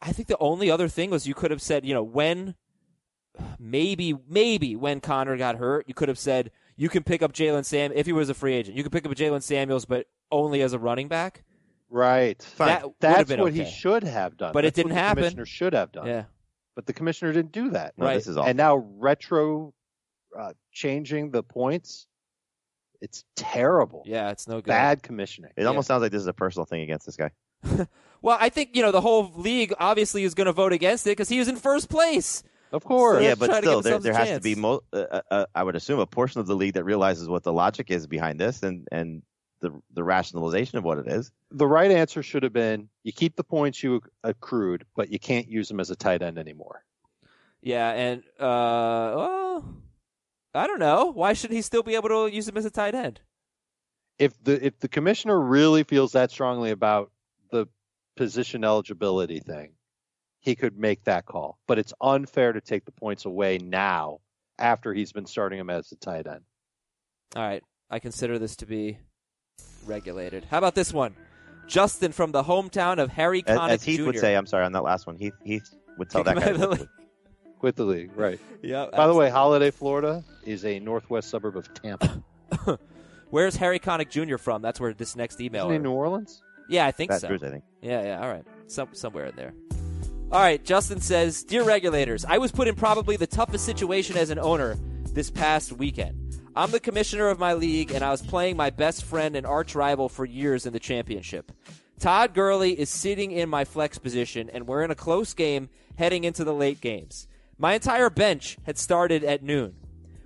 [0.00, 2.54] I think the only other thing was you could have said, you know, when
[3.58, 7.64] maybe maybe when Conner got hurt, you could have said you can pick up Jaylen
[7.64, 8.76] Sam if he was a free agent.
[8.76, 11.44] You could pick up Jaylen Samuels, but only as a running back.
[11.90, 12.38] Right.
[12.58, 13.64] That would That's what okay.
[13.64, 14.52] he should have done.
[14.52, 15.22] But it That's what didn't the happen.
[15.24, 16.06] Commissioner should have done.
[16.06, 16.24] Yeah.
[16.80, 17.92] But the commissioner didn't do that.
[17.98, 18.14] No, Right.
[18.14, 18.48] This is awful.
[18.48, 19.74] And now retro
[20.34, 22.06] uh, changing the points,
[23.02, 24.02] it's terrible.
[24.06, 24.70] Yeah, it's no good.
[24.70, 25.50] Bad commissioning.
[25.58, 27.32] It almost sounds like this is a personal thing against this guy.
[28.22, 31.10] Well, I think you know the whole league obviously is going to vote against it
[31.10, 32.42] because he was in first place.
[32.72, 33.16] Of course.
[33.16, 35.74] So yeah, but still, there, there has to be, mo- uh, uh, uh, I would
[35.74, 38.86] assume, a portion of the league that realizes what the logic is behind this and
[38.92, 39.22] and
[39.60, 41.30] the the rationalization of what it is.
[41.50, 45.48] The right answer should have been you keep the points you accrued, but you can't
[45.48, 46.84] use them as a tight end anymore.
[47.62, 49.74] Yeah, and uh, well,
[50.54, 51.12] I don't know.
[51.12, 53.20] Why should he still be able to use him as a tight end?
[54.18, 57.10] If the if the commissioner really feels that strongly about
[57.50, 57.66] the
[58.16, 59.72] position eligibility thing,
[60.40, 61.58] he could make that call.
[61.66, 64.20] But it's unfair to take the points away now
[64.58, 66.42] after he's been starting him as a tight end.
[67.36, 68.98] All right, I consider this to be
[69.86, 70.44] regulated.
[70.44, 71.14] How about this one?
[71.66, 74.06] Justin from the hometown of Harry As, Connick as Heath Jr.
[74.06, 75.16] would say, I'm sorry on that last one.
[75.16, 76.60] Heath Heath would tell Kick that him guy.
[76.60, 76.88] the quickly.
[77.60, 78.40] Quit the league, right?
[78.62, 78.86] Yeah.
[78.90, 82.22] By the way, Holiday, Florida is a northwest suburb of Tampa.
[83.30, 84.38] where's Harry Connick Jr.
[84.38, 84.62] from?
[84.62, 85.66] That's where this next email.
[85.66, 86.42] Isn't he New Orleans?
[86.70, 87.28] Yeah, I think Baton so.
[87.28, 87.64] Rouge, I think.
[87.82, 88.44] Yeah, yeah, all right.
[88.66, 89.52] Some, somewhere in there.
[90.32, 94.30] All right, Justin says Dear regulators, I was put in probably the toughest situation as
[94.30, 94.76] an owner
[95.12, 96.39] this past weekend.
[96.56, 99.76] I'm the commissioner of my league, and I was playing my best friend and arch
[99.76, 101.52] rival for years in the championship.
[102.00, 106.24] Todd Gurley is sitting in my flex position, and we're in a close game heading
[106.24, 107.28] into the late games.
[107.56, 109.76] My entire bench had started at noon.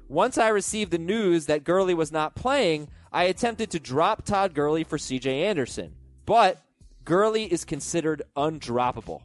[0.09, 4.55] Once I received the news that Gurley was not playing, I attempted to drop Todd
[4.55, 5.95] Gurley for CJ Anderson.
[6.25, 6.59] But
[7.05, 9.23] Gurley is considered undroppable.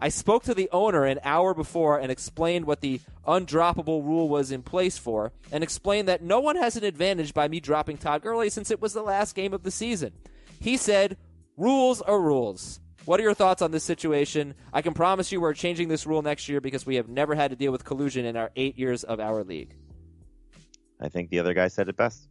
[0.00, 4.52] I spoke to the owner an hour before and explained what the undroppable rule was
[4.52, 8.22] in place for, and explained that no one has an advantage by me dropping Todd
[8.22, 10.12] Gurley since it was the last game of the season.
[10.60, 11.16] He said,
[11.56, 12.78] Rules are rules.
[13.04, 14.54] What are your thoughts on this situation?
[14.72, 17.50] I can promise you we're changing this rule next year because we have never had
[17.50, 19.74] to deal with collusion in our eight years of our league.
[21.00, 22.28] I think the other guy said it best.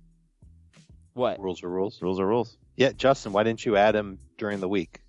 [1.13, 1.39] What?
[1.39, 2.01] Rules are rules.
[2.01, 2.57] Rules are rules.
[2.75, 5.01] Yeah, Justin, why didn't you add him during the week?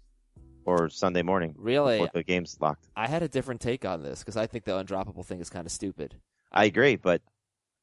[0.68, 2.06] Or Sunday morning Really?
[2.12, 2.88] the game's locked.
[2.94, 5.64] I had a different take on this because I think the undroppable thing is kind
[5.64, 6.14] of stupid.
[6.52, 7.22] I agree, but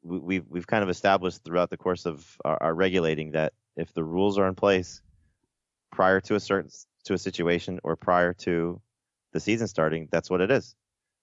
[0.04, 3.92] we- we've we've kind of established throughout the course of our, our regulating that if
[3.96, 5.02] the rules are in place
[5.92, 6.70] prior to a certain
[7.06, 8.80] to a situation or prior to
[9.32, 10.76] the season starting, that's what it is.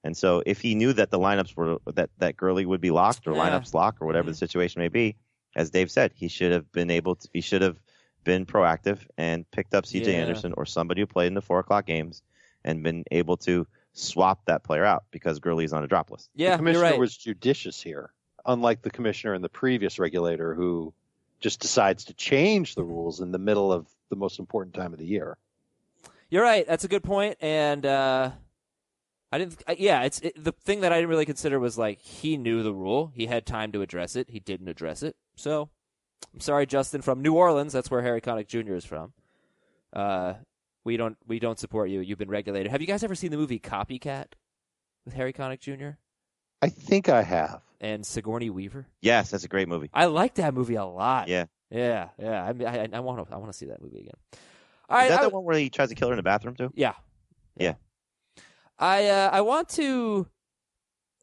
[0.02, 3.28] And so if he knew that the lineups were that that Gurley would be locked
[3.28, 3.42] or Yeah.
[3.50, 4.32] lineups locked or whatever Mhm.
[4.32, 5.14] the situation may be,
[5.54, 7.78] as Dave said, he should have been able to he should have
[8.24, 10.12] been proactive and picked up CJ Yeah.
[10.20, 12.22] Anderson or somebody who played in the four o'clock games
[12.64, 16.30] and been able to swap that player out because Gurley's on a drop list.
[16.34, 17.00] Yeah, the commissioner you're right.
[17.00, 18.12] was judicious here,
[18.46, 20.94] unlike the commissioner in the previous regulator who
[21.40, 24.98] just decides to change the rules in the middle of the most important time of
[24.98, 25.36] the year.
[26.30, 26.66] You're right.
[26.66, 27.36] That's a good point.
[27.40, 28.30] And uh,
[29.30, 29.62] I didn't.
[29.66, 32.62] uh, Yeah, it's it, the thing that I didn't really consider was like he knew
[32.62, 33.10] the rule.
[33.14, 34.30] He had time to address it.
[34.30, 35.16] He didn't address it.
[35.36, 35.68] So
[36.34, 37.72] I'm sorry, Justin from New Orleans.
[37.72, 38.74] That's where Harry Connick Jr.
[38.74, 39.12] is from.
[39.92, 40.34] Uh,
[40.84, 42.00] we don't we don't support you.
[42.00, 42.70] You've been regulated.
[42.70, 44.26] Have you guys ever seen the movie Copycat
[45.04, 45.96] with Harry Connick Jr.
[46.62, 47.60] I think I have.
[47.80, 48.86] and Sigourney Weaver?
[49.00, 49.90] Yes, that's a great movie.
[49.92, 51.28] I like that movie a lot.
[51.28, 51.46] Yeah.
[51.70, 52.42] yeah, yeah.
[52.44, 54.14] I I, I want to I want to see that movie again.
[54.88, 56.22] All right, Is that I- the one where he tries to kill her in the
[56.22, 56.72] bathroom too?
[56.74, 56.94] Yeah.
[57.56, 57.74] Yeah.
[58.78, 60.26] I uh, I want to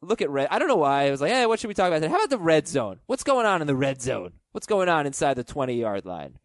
[0.02, 0.48] look at red.
[0.50, 1.06] I don't know why.
[1.06, 1.96] I was like, hey, what should we talk about?
[1.96, 2.08] today?
[2.08, 3.00] How about the red zone?
[3.06, 4.32] What's going on in the red zone?
[4.52, 6.38] What's going on inside the 20 yard line?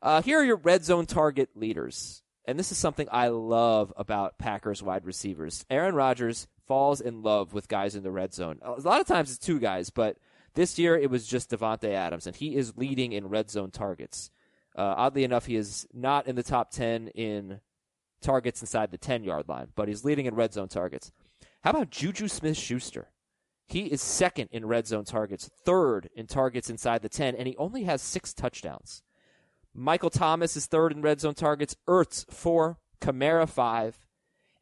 [0.00, 2.22] Uh, here are your red zone target leaders.
[2.44, 5.64] And this is something I love about Packers wide receivers.
[5.68, 8.60] Aaron Rodgers falls in love with guys in the red zone.
[8.62, 10.16] A lot of times it's two guys, but
[10.54, 14.30] this year it was just Davante Adams, and he is leading in red zone targets.
[14.76, 17.60] Uh, oddly enough, he is not in the top 10 in
[18.22, 21.12] targets inside the 10 yard line, but he's leading in red zone targets.
[21.62, 23.08] How about Juju Smith Schuster?
[23.70, 27.56] He is second in red zone targets, third in targets inside the 10, and he
[27.56, 29.04] only has six touchdowns.
[29.72, 34.00] Michael Thomas is third in red zone targets, Ertz four, Kamara five,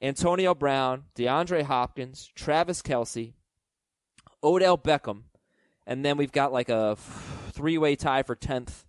[0.03, 3.33] Antonio Brown, DeAndre Hopkins, Travis Kelce,
[4.45, 5.23] Odell Beckham,
[5.87, 6.95] and then we've got like a
[7.51, 8.85] three way tie for 10th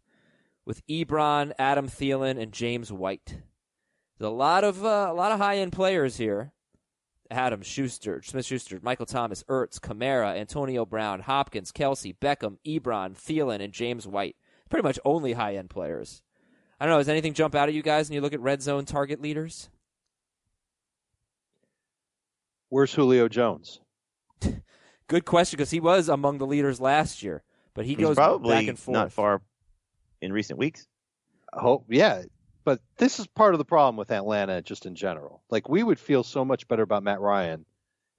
[0.66, 3.38] with Ebron, Adam Thielen, and James White.
[4.18, 6.52] There's a lot of uh, a lot of high end players here.
[7.32, 13.62] Adam Schuster, Smith Schuster, Michael Thomas, Ertz, Kamara, Antonio Brown, Hopkins, Kelce, Beckham, Ebron, Thielen,
[13.62, 14.36] and James White.
[14.70, 16.22] Pretty much only high end players.
[16.80, 17.00] I don't know.
[17.00, 19.70] Does anything jump out at you guys when you look at red zone target leaders?
[22.70, 23.80] Where's Julio Jones?
[25.08, 28.56] Good question because he was among the leaders last year, but he He's goes probably
[28.56, 28.94] back and forth.
[28.94, 29.42] not far
[30.22, 30.88] in recent weeks.
[31.52, 32.24] Oh, yeah.
[32.63, 35.41] But this is part of the problem with Atlanta just in general.
[35.50, 37.65] Like, we would feel so much better about Matt Ryan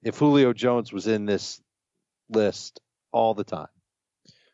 [0.03, 1.61] if Julio Jones was in this
[2.29, 3.67] list all the time.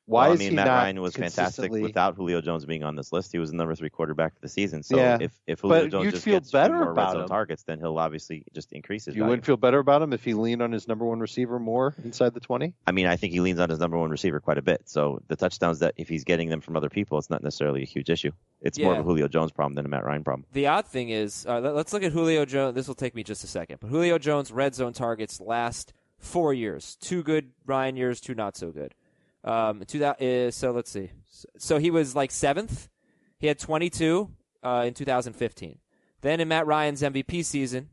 [0.08, 2.82] Why well, is I mean, he Matt not Ryan was fantastic without Julio Jones being
[2.82, 3.34] on this list.
[3.34, 4.82] He was the number three quarterback of the season.
[4.82, 6.86] So Yeah, if, if Julio but Jones you'd just feel gets a few better more
[6.86, 7.28] red about zone him.
[7.28, 9.32] targets, then he'll obviously just increase his You value.
[9.32, 12.34] wouldn't feel better about him if he leaned on his number one receiver more inside
[12.34, 12.74] the 20?
[12.88, 14.84] I mean, I think he leans on his number one receiver quite a bit.
[14.86, 17.86] So the touchdowns that if he's getting them from other people, it's not necessarily a
[17.86, 18.32] huge issue.
[18.62, 20.46] It's more of a Julio Jones problem than a Matt Ryan problem.
[20.54, 22.76] The odd thing is, uh, let, us look at Julio Jones.
[22.76, 23.80] This will take me just a second.
[23.82, 26.96] But Julio Jones' red zone targets last four years.
[27.02, 28.96] Two good Ryan years, two not so good.
[29.48, 31.12] Um, two that is, so let's see.
[31.58, 32.90] So he was like seventh.
[33.40, 34.30] He had 22
[34.62, 35.80] uh, in 2015.
[36.22, 37.90] Then in Matt Ryan's MVP season,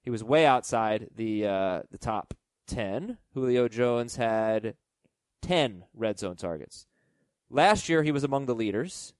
[0.00, 2.32] he was way outside the uh, the top
[2.68, 3.18] 10.
[3.34, 4.76] Julio Jones had
[5.42, 6.86] 10 red zone targets.
[7.50, 9.12] Last year, he was among the leaders.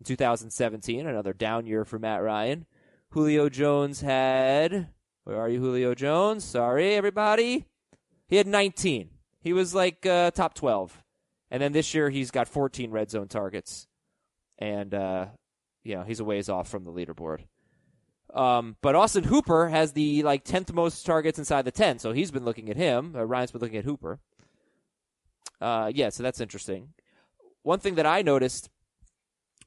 [0.00, 2.64] In 2017, another down year for Matt Ryan.
[3.10, 4.88] Julio Jones had.
[5.24, 6.42] Where are you, Julio Jones?
[6.42, 7.66] Sorry, everybody.
[8.28, 9.10] He had 19.
[9.40, 11.01] He was like uh, top 12.
[11.52, 13.86] And then this year he's got 14 red zone targets.
[14.58, 15.26] And, uh,
[15.84, 17.40] you know, he's a ways off from the leaderboard.
[18.32, 21.98] Um, but Austin Hooper has the like 10th most targets inside the 10.
[21.98, 23.14] So he's been looking at him.
[23.14, 24.18] Uh, Ryan's been looking at Hooper.
[25.60, 26.94] Uh, yeah, so that's interesting.
[27.62, 28.70] One thing that I noticed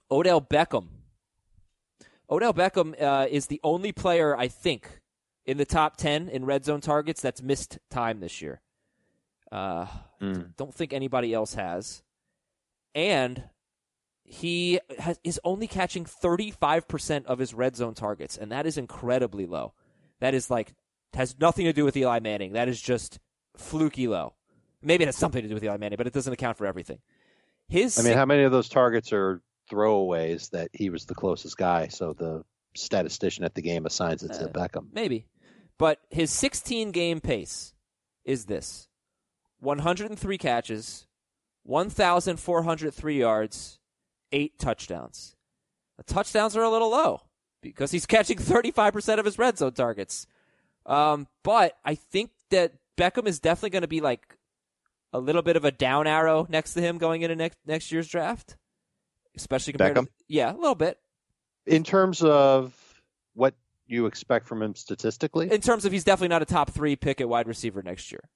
[0.09, 0.87] Odell Beckham.
[2.27, 5.01] Odell Beckham uh, is the only player, I think,
[5.45, 8.61] in the top 10 in red zone targets that's missed time this year.
[9.51, 9.87] Uh,
[10.21, 10.55] Mm.
[10.55, 12.01] Don't think anybody else has.
[12.95, 13.43] And
[14.23, 19.45] he has, is only catching 35% of his red zone targets, and that is incredibly
[19.45, 19.73] low.
[20.19, 20.73] That is like,
[21.13, 22.53] has nothing to do with Eli Manning.
[22.53, 23.19] That is just
[23.57, 24.33] fluky low.
[24.81, 26.99] Maybe it has something to do with Eli Manning, but it doesn't account for everything.
[27.67, 31.57] His I mean, how many of those targets are throwaways that he was the closest
[31.57, 32.43] guy, so the
[32.75, 34.87] statistician at the game assigns it to Uh, Beckham?
[34.93, 35.27] Maybe.
[35.77, 37.73] But his 16 game pace
[38.23, 38.87] is this
[39.65, 41.07] 103 catches,
[41.63, 43.79] 1,403 yards,
[44.31, 45.35] eight touchdowns.
[45.97, 47.21] The touchdowns are a little low
[47.61, 50.27] because he's catching 35% of his red zone targets.
[50.85, 54.37] Um, but I think that Beckham is definitely going to be like
[55.11, 58.07] a little bit of a down arrow next to him going into next next year's
[58.07, 58.57] draft,
[59.35, 60.05] especially compared Beckham?
[60.05, 60.99] to yeah, a little bit
[61.65, 62.73] In terms of
[63.33, 63.55] what
[63.87, 67.19] you expect from him statistically, in terms of he's definitely not a top three pick
[67.21, 68.29] at wide receiver next year.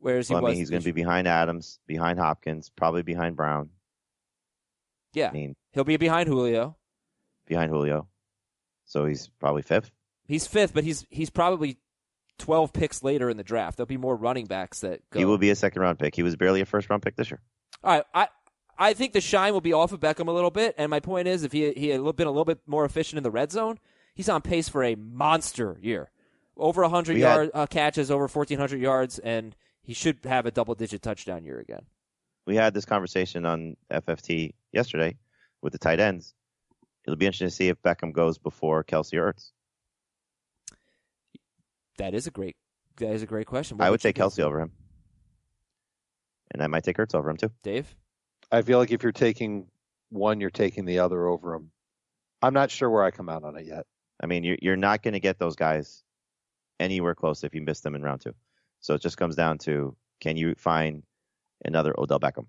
[0.00, 3.36] Whereas he Well, I mean, he's going to be behind Adams, behind Hopkins, probably behind
[3.36, 3.70] Brown.
[5.12, 6.76] yeah, I mean, he'll be behind Julio.
[7.46, 8.08] behind Julio.
[8.84, 9.90] So he's probably fifth.
[10.26, 11.78] He's fifth, but he's he's probably
[12.38, 13.76] twelve picks later in the draft.
[13.76, 15.18] There'll be more running backs that go.
[15.18, 16.14] He will be a second round pick.
[16.14, 17.40] He was barely a first round pick this year.
[17.82, 18.28] All right, I
[18.78, 21.26] I think the shine will be off of Beckham a little bit, and my point
[21.28, 23.78] is, if he he had been a little bit more efficient in the red zone,
[24.14, 26.10] he's on pace for a monster year,
[26.56, 30.50] over hundred had- yard uh, catches, over fourteen hundred yards, and he should have a
[30.50, 31.82] double digit touchdown year again.
[32.46, 35.16] We had this conversation on FFT yesterday
[35.62, 36.34] with the tight ends.
[37.06, 39.50] It'll be interesting to see if Beckham goes before Kelce Ertz.
[41.98, 42.56] That is a great
[42.98, 43.78] that is a great question.
[43.78, 44.16] What I would you take?
[44.16, 44.72] Kelce over him.
[46.50, 47.50] And I might take Ertz over him too.
[47.62, 47.94] Dave.
[48.50, 49.66] I feel like if you're taking
[50.10, 51.70] one, you're taking the other over him.
[52.40, 53.86] I'm not sure where I come out on it yet.
[54.22, 56.02] I mean, you're, you're not going to get those guys
[56.80, 58.34] anywhere close if you miss them in round two.
[58.80, 61.02] So it just comes down to can you find
[61.64, 62.46] another Odell Beckham?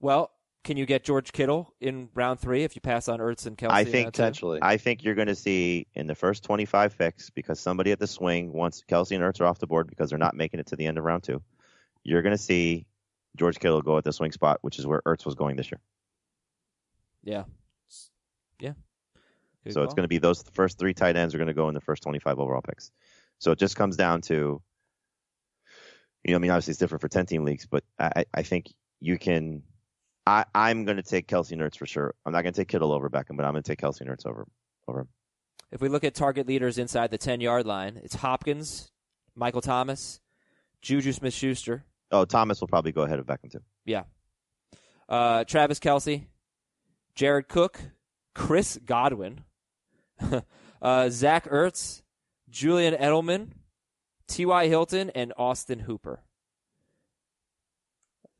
[0.00, 0.30] Well,
[0.64, 3.72] can you get George Kittle in round three if you pass on Ertz and Kelce?
[3.72, 4.06] I think?
[4.12, 4.60] Potentially.
[4.62, 8.06] I think you're going to see in the first 25 picks because somebody at the
[8.06, 10.76] swing once Kelce and Ertz are off the board because they're not making it to
[10.76, 11.42] the end of round two.
[12.04, 12.86] You're going to see
[13.36, 15.80] George Kittle go at the swing spot, which is where Ertz was going this year.
[17.24, 17.44] Yeah.
[18.60, 18.72] Yeah.
[19.64, 21.68] Good so it's going to be those first three tight ends are going to go
[21.68, 22.90] in the first 25 overall picks.
[23.42, 24.62] So it just comes down to,
[26.22, 28.72] you know, I mean, obviously it's different for 10 team leagues, but I, I think
[29.00, 29.64] you can.
[30.24, 32.14] I, I'm going to take Kelce Nertz for sure.
[32.24, 34.24] I'm not going to take Kittle over Beckham, but I'm going to take Kelce Nertz
[34.24, 34.46] over
[34.86, 35.08] over him.
[35.72, 38.92] If we look at target leaders inside the 10 yard line, it's Hopkins,
[39.34, 40.20] Michael Thomas,
[40.80, 43.62] Juju Smith Schuster, Oh, Thomas will probably go ahead of Beckham too.
[43.84, 44.04] yeah,
[45.08, 46.26] uh, Travis Kelce,
[47.16, 47.80] Jared Cook,
[48.36, 49.40] Chris Godwin,
[50.82, 52.01] uh, Zach Ertz,
[52.52, 53.48] Julian Edelman,
[54.28, 54.68] T.Y.
[54.68, 56.22] Hilton, and Austin Hooper.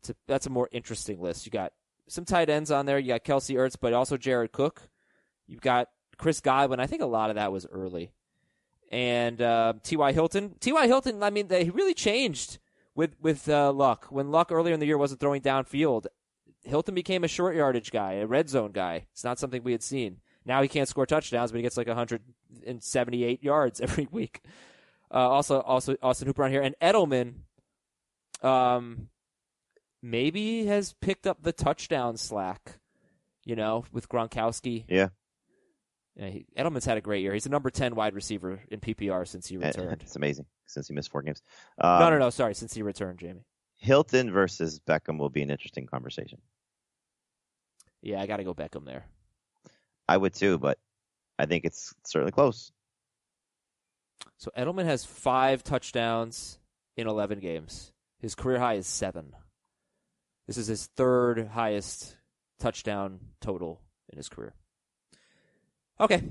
[0.00, 1.46] It's a, that's a more interesting list.
[1.46, 1.72] You got
[2.08, 2.98] some tight ends on there.
[2.98, 4.82] You got Kelce Ertz, but also Jared Cook.
[5.46, 5.88] You've got
[6.18, 6.78] Chris Godwin.
[6.78, 8.12] I think a lot of that was early.
[8.90, 10.12] And uh, T.Y.
[10.12, 10.56] Hilton.
[10.60, 10.86] T.Y.
[10.86, 12.58] Hilton, I mean, they, he really changed
[12.94, 14.06] with, with uh, Luck.
[14.10, 16.06] When Luck earlier in the year wasn't throwing downfield,
[16.64, 19.06] Hilton became a short yardage guy, a red zone guy.
[19.12, 20.18] It's not something we had seen.
[20.44, 24.42] Now he can't score touchdowns, but he gets like 178 yards every week.
[25.10, 27.34] Uh, also, also Austin Hooper on here, and Edelman,
[28.42, 29.08] um,
[30.02, 32.78] maybe has picked up the touchdown slack.
[33.44, 34.84] You know, with Gronkowski.
[34.88, 35.08] Yeah.
[36.14, 37.32] Yeah, he, Edelman's had a great year.
[37.32, 40.02] He's the number 10 wide receiver in PPR since he returned.
[40.02, 41.42] It's amazing since he missed four games.
[41.78, 42.30] Um, no, no, no.
[42.30, 43.42] Sorry, since he returned, Jamey.
[43.76, 46.38] Hilton versus Beckham will be an interesting conversation.
[48.00, 49.06] Yeah, I got to go Beckham there.
[50.12, 50.78] I would too, but
[51.38, 52.70] I think it's certainly close.
[54.36, 56.58] So Edelman has five touchdowns
[56.98, 57.92] in 11 games.
[58.18, 59.32] His career high is seven.
[60.46, 62.16] This is his third highest
[62.60, 64.54] touchdown total in his career.
[65.98, 66.22] Okay.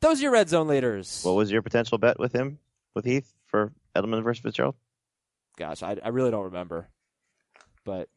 [0.00, 1.22] Those are your red zone leaders.
[1.24, 2.60] What was your potential bet with him,
[2.94, 4.76] with Heath, for Edelman versus Fitzgerald?
[5.56, 6.88] Gosh, I, I really don't remember.
[7.84, 8.08] But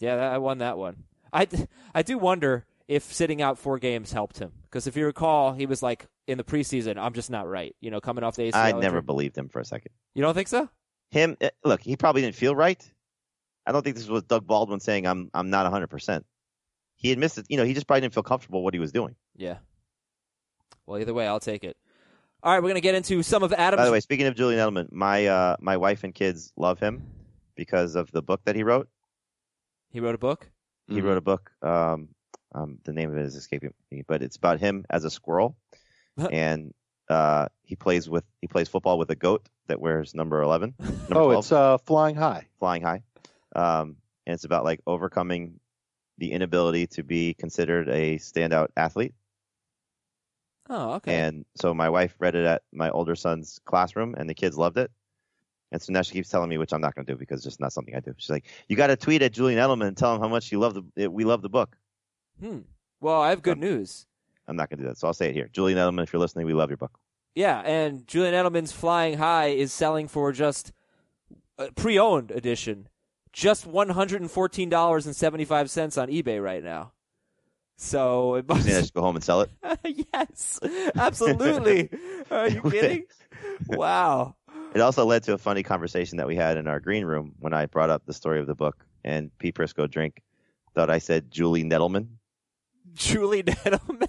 [0.00, 1.04] yeah, I won that one.
[1.32, 1.46] I,
[1.94, 4.52] I do wonder if sitting out four games helped him.
[4.62, 7.74] Because if you recall, he was like in the preseason, I'm just not right.
[7.80, 8.54] You know, coming off the ACL.
[8.54, 9.92] I never believed him for a second.
[10.14, 10.68] You don't think so?
[11.10, 11.36] him.
[11.40, 12.82] eh, Look, he probably didn't feel right.
[13.66, 15.88] I don't think this was Doug Baldwin saying I'm I'm not 100.
[15.88, 16.24] percent
[16.96, 17.46] He admits it.
[17.48, 19.16] You know, he just probably didn't feel comfortable what he was doing.
[19.36, 19.58] Yeah.
[20.86, 21.76] Well, either way, I'll take it.
[22.42, 23.80] All right, we're gonna get into some of Adam's.
[23.80, 27.02] By the way, speaking of Julian Edelman, my uh, my wife and kids love him
[27.56, 28.88] because of the book that he wrote.
[29.90, 30.48] he wrote a book.
[30.88, 31.50] He wrote a book.
[31.62, 32.10] Um,
[32.56, 35.56] um, the name of it is escaping me, but it's about him as a squirrel,
[36.32, 36.72] and
[37.08, 40.74] uh, he plays with he plays football with a goat that wears number eleven.
[40.80, 42.46] Number Oh, 12, it's uh, flying high.
[42.58, 43.02] flying high,
[43.54, 43.96] um,
[44.26, 45.60] and it's about like overcoming
[46.18, 49.14] the inability to be considered a standout athlete.
[50.68, 51.14] Oh, okay.
[51.14, 54.78] And so my wife read it at my older son's classroom, and the kids loved
[54.78, 54.90] it.
[55.72, 57.44] And so now she keeps telling me, which I'm not going to do because it's
[57.44, 58.14] just not something I do.
[58.16, 60.58] She's like, "You got to tweet at Julian Edelman and tell him how much you
[60.58, 61.76] love the we love the book."
[62.40, 62.60] Hmm.
[63.00, 64.06] Well, I have good news.
[64.48, 65.48] I'm not going to do that, so I'll say it here.
[65.52, 66.98] Julian Edelman, if you're listening, we love your book.
[67.34, 70.72] Yeah, and Julian Edelman's Flying High is selling for just
[71.58, 72.88] a pre-owned edition,
[73.32, 76.92] just one hundred and fourteen dollars and seventy-five cents on eBay right now.
[77.76, 78.84] So it You think I must.
[78.86, 79.50] should go home and sell it?
[80.14, 80.58] yes,
[80.94, 81.90] absolutely.
[82.30, 83.04] Are you kidding?
[83.68, 84.36] Wow.
[84.74, 87.52] It also led to a funny conversation that we had in our green room when
[87.52, 90.22] I brought up the story of the book, and Pete Prisco drink
[90.74, 92.06] thought I said Julie Nettleman.
[92.96, 94.08] Julie Edelman.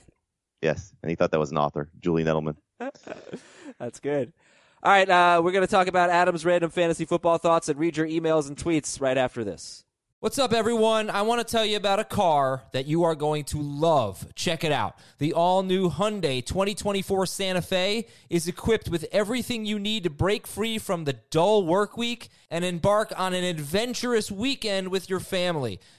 [0.62, 2.56] Yes, and he thought that was an author, Julie Nettleman.
[3.80, 4.34] That's good.
[4.82, 7.98] All right, uh, we're going to talk about Adam's random fantasy football thoughts and read
[7.98, 9.84] your emails and tweets right after this.
[10.20, 11.12] What's up, everyone?
[11.12, 14.34] I want to tell you about a car that you are going to love.
[14.34, 14.98] Check it out.
[15.20, 20.48] The all new Hyundai 2024 Santa Fe is equipped with everything you need to break
[20.48, 25.80] free from the dull work week and embark on an adventurous weekend with your family.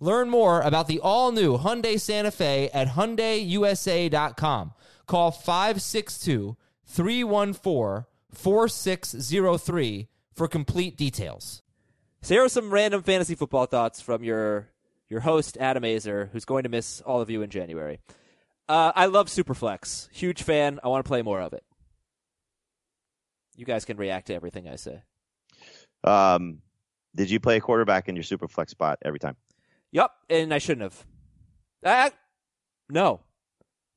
[0.00, 4.72] Learn more about the all new Hyundai Santa Fe at HyundaiUSA.com.
[5.06, 11.62] Call 562 314 4603 for complete details.
[12.22, 14.70] So here are some random fantasy football thoughts from your
[15.08, 18.00] your host Adam Aizer, who's going to miss all of you in January.
[18.68, 20.10] Uh, I love Superflex.
[20.10, 20.80] Huge fan.
[20.82, 21.62] I want to play more of it.
[23.56, 25.02] You guys can react to everything I say.
[26.02, 26.62] Um,
[27.14, 29.36] did you play a quarterback in your super flex spot every time?
[29.94, 31.06] Yep, and I shouldn't have.
[31.82, 32.10] Uh,
[32.90, 33.20] no.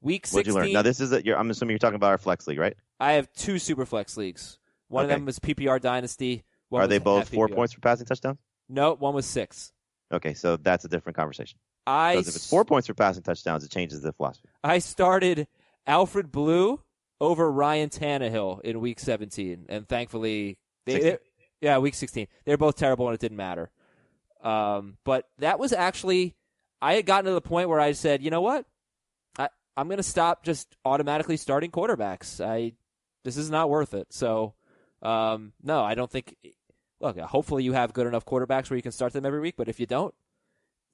[0.02, 0.38] Week 16.
[0.38, 0.72] What'd you learn?
[0.74, 2.76] Now this is a, you're, I'm assuming you're talking about our flex league, right?
[3.00, 4.60] I have two super flex leagues.
[4.90, 5.14] One Okay.
[5.14, 6.44] of them was PPR Dynasty.
[6.70, 7.56] One Are they both four PPR.
[7.56, 8.38] points for passing touchdowns?
[8.70, 9.74] No, one was six.
[10.14, 11.58] Okay, so that's a different conversation.
[11.88, 14.50] I Because if it's four points for passing touchdowns, it changes the philosophy.
[14.64, 15.48] I started
[15.88, 16.82] Alfred Blue
[17.20, 21.18] over Ryan Tannehill in Week 17, and thankfully, they, they-
[21.60, 22.28] yeah, Week 16.
[22.46, 23.72] They're both terrible, and it didn't matter.
[24.44, 26.36] Um, but that was actually,
[26.82, 28.66] I had gotten to the point where I said, you know what,
[29.38, 32.44] I I'm going to stop just automatically starting quarterbacks.
[32.44, 32.74] I
[33.24, 34.08] this is not worth it.
[34.12, 34.54] So,
[35.02, 36.36] um, no, I don't think.
[37.00, 39.56] Look, hopefully you have good enough quarterbacks where you can start them every week.
[39.56, 40.16] But if you don't,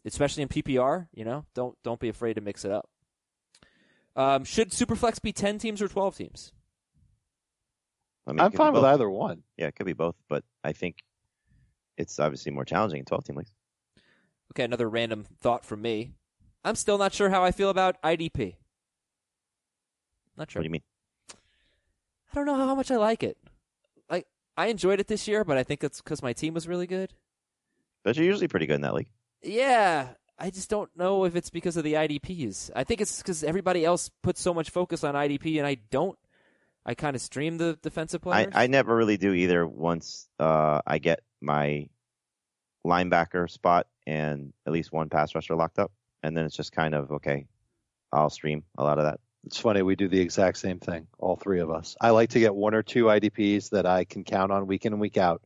[0.04, 2.90] especially in PPR, you know, don't don't be afraid to mix it up.
[4.16, 6.52] Um, should Superflex be ten teams or twelve teams?
[8.28, 9.44] I mean, I'm could fine with either one.
[9.58, 10.98] Yeah, it could be both, but I think
[11.98, 13.52] it's obviously more challenging in 12 team leagues.
[14.52, 16.12] Okay, another random thought from me.
[16.64, 18.56] I'm still not sure how I feel about IDP.
[20.38, 20.60] Not sure.
[20.60, 20.84] What do you mean?
[22.32, 23.38] I don't know how much I like it.
[24.10, 24.28] Like
[24.58, 27.14] I enjoyed it this year, but I think it's because my team was really good.
[28.04, 29.10] But you're usually pretty good in that league.
[29.44, 32.72] Yeah, I just don't know if it's because of the IDPs.
[32.76, 36.18] I think it's because everybody else puts so much focus on IDP, and I don't.
[36.86, 38.54] I kind of stream the defensive I, players.
[38.56, 41.88] I never really do either once uh, I get my
[42.86, 45.92] linebacker spot and at least one pass rusher locked up.
[46.22, 47.48] And then it's just kind of, okay,
[48.12, 49.20] I'll stream a lot of that.
[49.46, 51.98] It's funny, we do the exact same thing, all three of us.
[52.00, 54.94] I like to get one or two IDPs that I can count on week in
[54.94, 55.42] and week out.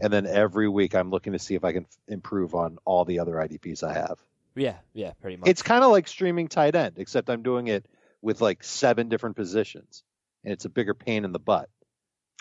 [0.00, 3.04] And then every week I'm looking to see if I can f- improve on all
[3.04, 4.18] the other IDPs I have.
[4.54, 5.50] yeah, yeah, pretty much.
[5.50, 7.84] It's kind of like streaming tight end, except I'm doing it
[8.22, 10.02] with like seven different positions.
[10.44, 11.68] And it's a bigger pain in the butt.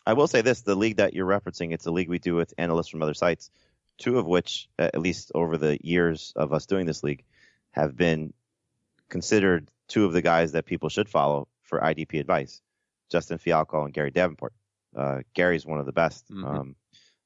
[0.06, 2.54] I will say this: the league that you're referencing, it's a league we do with
[2.58, 3.52] analysts from other sites,
[3.98, 7.24] two of which, uh, at least over the years of us doing this league,
[7.72, 8.34] have been
[9.10, 12.62] considered two of the guys that people should follow for IDP advice:
[13.12, 14.54] Justin Fialco and Gary Davenport.
[14.96, 16.28] Uh, Gary's one of the best.
[16.30, 16.46] Mhm.
[16.46, 16.76] Um,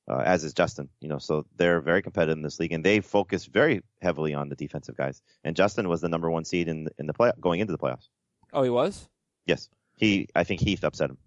[0.07, 0.89] uh, as is Justin.
[0.99, 4.49] You know, so they're very competitive in this league, and they focus very heavily on
[4.49, 5.21] the defensive guys.
[5.43, 8.09] And Justin was the number one seed in in the play going into the playoffs.
[8.53, 9.07] Oh, he was.
[9.45, 10.27] Yes, he.
[10.35, 11.17] I think Heath upset him.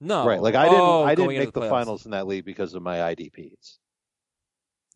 [0.00, 0.42] No, Right.
[0.42, 1.70] Like I didn't Oh, I didn't make the, playoffs.
[1.70, 3.78] finals in that league because of my IDPs.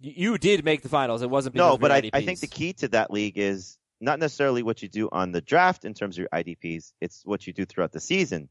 [0.01, 1.23] You you did make the finals.
[1.23, 3.39] It wasn't because No, of but your I, I think the key to that league
[3.39, 6.93] is not necessarily what you do on the draft in terms of your IDPs.
[7.01, 8.49] It's what you do throughout the season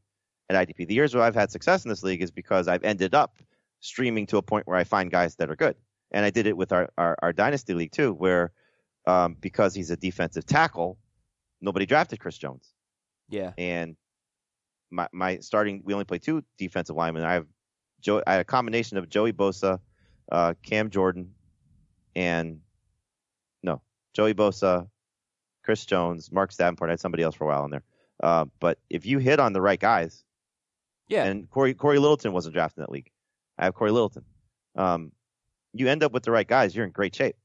[0.48, 0.88] at IDP.
[0.88, 3.36] The years where I've had success in this league is because I've ended up
[3.80, 5.76] streaming to a point where I find guys that are good.
[6.10, 8.50] And I did it with our, our, our dynasty league too, where
[9.06, 10.98] um, because he's a defensive tackle,
[11.60, 12.72] nobody drafted Chris Jones.
[13.28, 13.52] Yeah.
[13.58, 13.96] And
[14.90, 17.24] my my starting we only play two defensive linemen.
[17.24, 17.46] I have
[18.00, 19.80] Joe I had a combination of Joey Bosa,
[20.30, 21.32] uh, Cam Jordan,
[22.14, 22.60] and
[23.62, 23.80] no
[24.14, 24.88] Joey Bosa,
[25.64, 26.90] Chris Jones, Mark Davenport.
[26.90, 27.82] I had somebody else for a while in there.
[28.22, 30.24] Uh, but if you hit on the right guys,
[31.08, 31.24] Yeah.
[31.24, 33.10] and Corey Corey Littleton wasn't drafted in that league.
[33.58, 34.24] I have Corey Littleton.
[34.76, 35.12] Um,
[35.72, 37.36] you end up with the right guys, you're in great shape.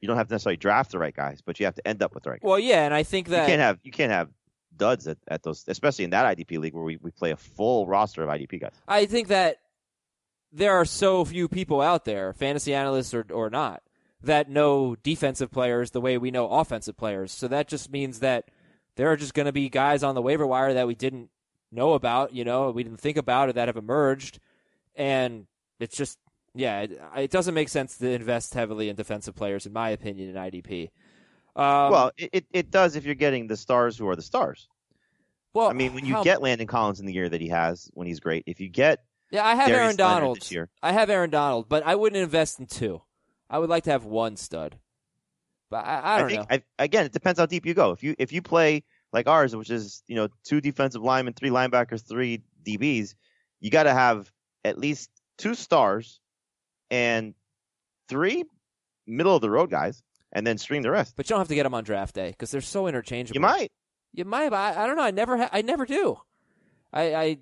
[0.00, 2.14] You don't have to necessarily draft the right guys, but you have to end up
[2.14, 2.48] with the right guys.
[2.48, 4.28] Well, yeah, and I think that you can't have you can't have
[4.78, 7.86] duds at, at those, especially in that IDP league where we, we play a full
[7.86, 8.72] roster of IDP guys.
[8.86, 9.58] I think that
[10.52, 13.82] there are so few people out there, fantasy analysts or or not,
[14.22, 17.32] that know defensive players the way we know offensive players.
[17.32, 18.50] So that just means that
[18.96, 21.30] there are just going to be guys on the waiver wire that we didn't
[21.70, 24.40] know about, you know, we didn't think about or that have emerged,
[24.96, 25.46] and
[25.78, 26.18] it's just
[26.54, 30.30] yeah, it, it doesn't make sense to invest heavily in defensive players, in my opinion,
[30.30, 30.90] in IDP.
[31.58, 34.68] Um, well, it, it, does if you're getting the stars who are the stars.
[35.54, 37.90] well, I mean, when you how- get Landon Collins in the year that he has,
[37.94, 39.02] when he's great, if you get
[39.32, 42.22] yeah, I have Darius Aaron Donald this year, I have Aaron Donald, but I wouldn't
[42.22, 43.02] invest in two.
[43.50, 44.78] I would like to have one stud.
[45.70, 46.56] But I, I don't think know.
[46.56, 47.90] I, again, it depends how deep you go.
[47.90, 51.50] If you if you play like ours, which is you know two defensive linemen, three
[51.50, 53.14] linebackers, three DBs,
[53.60, 54.30] you got to have
[54.64, 56.20] at least two stars
[56.90, 57.34] and
[58.08, 58.44] three
[59.06, 60.02] middle of the road guys,
[60.32, 61.14] and then stream the rest.
[61.16, 63.36] but you don't have to get them on draft day because they're so interchangeable.
[63.36, 63.72] You might.
[64.12, 64.50] You might.
[64.50, 65.02] But I, I don't know.
[65.02, 65.36] I never.
[65.36, 66.18] Ha- I never do.
[66.92, 67.14] I.
[67.14, 67.38] I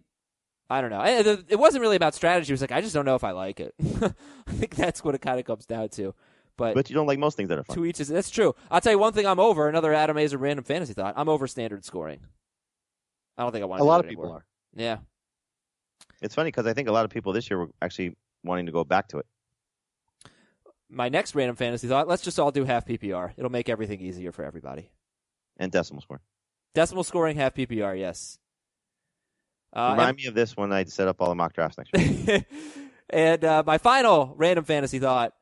[0.69, 0.99] I don't know.
[0.99, 2.51] I, the, it wasn't really about strategy.
[2.51, 3.73] It was like I just don't know if I like it.
[4.03, 6.13] I think that's what it kind of comes down to.
[6.57, 7.77] But, But you don't like most things that are fun.
[7.77, 8.55] to each is that's true.
[8.71, 9.27] I'll tell you one thing.
[9.27, 11.15] I'm over another Adam Aizer random fantasy thought.
[11.17, 12.19] I'm over standard scoring.
[13.39, 14.39] I don't think I want A lot do of people anymore.
[14.39, 14.47] are.
[14.75, 14.97] Yeah.
[16.23, 18.73] It's funny because I think a lot of people this year were actually wanting to
[18.73, 19.27] go back to it.
[20.89, 22.09] My next random fantasy thought.
[22.09, 23.33] Let's just all do half PPR.
[23.37, 24.91] It'll make everything easier for everybody.
[25.57, 26.21] And decimal score.
[26.75, 27.99] Decimal scoring half PPR.
[27.99, 28.39] Yes.
[29.73, 32.45] Uh, Remind me of this when I set up all the mock drafts next year.
[33.11, 35.33] and uh, my final random fantasy thought.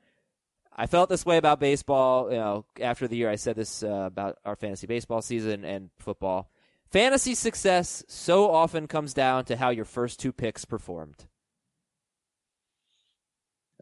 [0.76, 2.30] I felt this way about baseball.
[2.30, 5.90] You know, after the year I said this uh, about our fantasy baseball season and
[5.98, 6.50] football.
[6.90, 11.26] Fantasy success so often comes down to how your first two picks performed.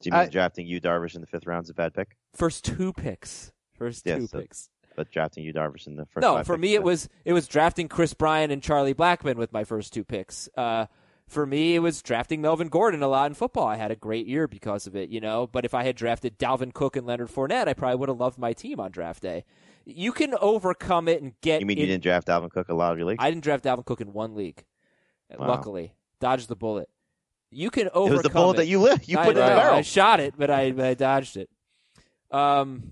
[0.03, 2.17] Do you mean I- drafting Yu Darvish in the fifth round is a bad pick?
[2.35, 3.53] First two picks.
[3.79, 4.69] First Yes, two so- picks.
[4.95, 7.89] But drafting Yu Darvish in the first No, for me it was it was drafting
[7.89, 10.51] Kris Bryant and Charlie Blackmon with my first two picks.
[10.55, 10.85] Uh,
[11.27, 13.67] for me, it was drafting Melvin Gordon a lot in football.
[13.67, 15.47] I had a great year because of it, you know.
[15.47, 18.37] But if I had drafted Dalvin Cook and Leonard Fournette, I probably would have loved
[18.39, 19.45] my team on draft day.
[19.87, 21.61] You can overcome it and get.
[21.61, 23.25] You mean in- you didn't draft Dalvin Cook a lot of your leagues?
[23.25, 24.63] I didn't draft Dalvin Cook in one league.
[25.39, 25.49] Wow.
[25.49, 26.91] Luckily, dodged the bullet.
[27.53, 28.13] You can overcome.
[28.13, 28.57] it was the bullet it.
[28.59, 29.09] that you lit.
[29.09, 29.77] You I put it in the barrel.
[29.77, 31.51] I shot it, but I, I dodged it.
[32.31, 32.83] Um,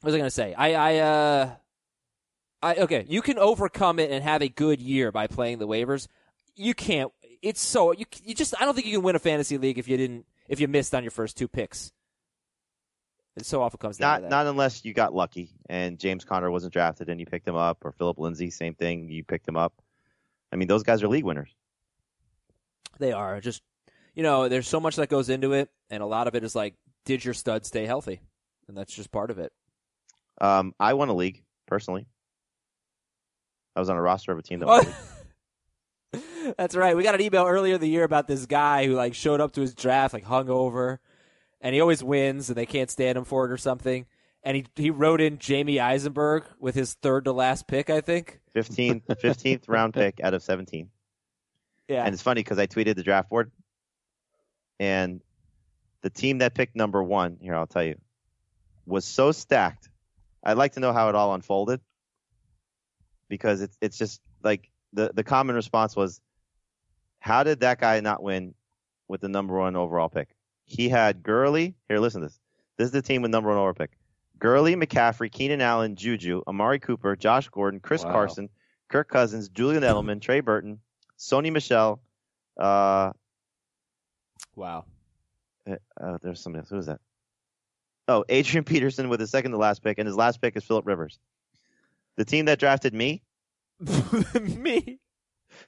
[0.00, 0.54] what was I going to say?
[0.54, 1.50] I, I, uh,
[2.62, 3.04] I okay.
[3.08, 6.08] You can overcome it and have a good year by playing the waivers.
[6.54, 7.12] You can't.
[7.42, 8.06] It's so you.
[8.24, 8.54] You just.
[8.60, 10.26] I don't think you can win a fantasy league if you didn't.
[10.48, 11.92] If you missed on your first two picks.
[13.36, 16.72] It so often comes down Not not unless you got lucky and James Conner wasn't
[16.72, 19.74] drafted and you picked him up, or Phillip Lindsay, same thing, you picked him up.
[20.50, 21.54] I mean, those guys are league winners.
[22.98, 23.62] They are just.
[24.16, 26.56] You know, there's so much that goes into it, and a lot of it is
[26.56, 28.20] like, did your stud stay healthy?
[28.66, 29.52] And that's just part of it.
[30.40, 32.06] Um, I won a league personally.
[33.76, 34.86] I was on a roster of a team that won.
[36.14, 36.54] a.
[36.56, 36.96] That's right.
[36.96, 39.52] We got an email earlier in the year about this guy who like showed up
[39.52, 40.98] to his draft like hungover,
[41.60, 44.06] and he always wins, and they can't stand him for it or something.
[44.42, 48.40] And he he wrote in Jamey Eisenberg with his third to last pick, I think.
[48.54, 50.88] 15th, 15th round pick out of 17.
[51.88, 53.52] Yeah, And it's funny because I tweeted the draft board,
[54.78, 55.20] and
[56.02, 57.96] the team that picked number one, here I'll tell you,
[58.86, 59.88] was so stacked.
[60.44, 61.80] I'd like to know how it all unfolded
[63.28, 66.20] because it's it's just like the the common response was,
[67.18, 68.54] how did that guy not win
[69.08, 70.28] with the number one overall pick?
[70.64, 71.74] He had Gurley.
[71.88, 72.38] Here, listen to this.
[72.76, 73.92] This is the team with number one overall pick.
[74.38, 78.12] Gurley, McCaffrey, Keenan Allen, Juju, Amari Cooper, Josh Gordon, Chris Wow.
[78.12, 78.50] Carson,
[78.88, 80.80] Kirk Cousins, Julian Edelman, Trey Burton,
[81.18, 82.00] Sony Michel,
[82.60, 83.12] uh,
[84.54, 84.84] wow.
[85.68, 86.70] Uh, uh, there's somebody else.
[86.70, 87.00] Who is that?
[88.08, 90.86] Oh, Adrian Peterson with his second to last pick, and his last pick is Philip
[90.86, 91.18] Rivers.
[92.16, 93.22] The team that drafted me,
[94.40, 94.98] Me.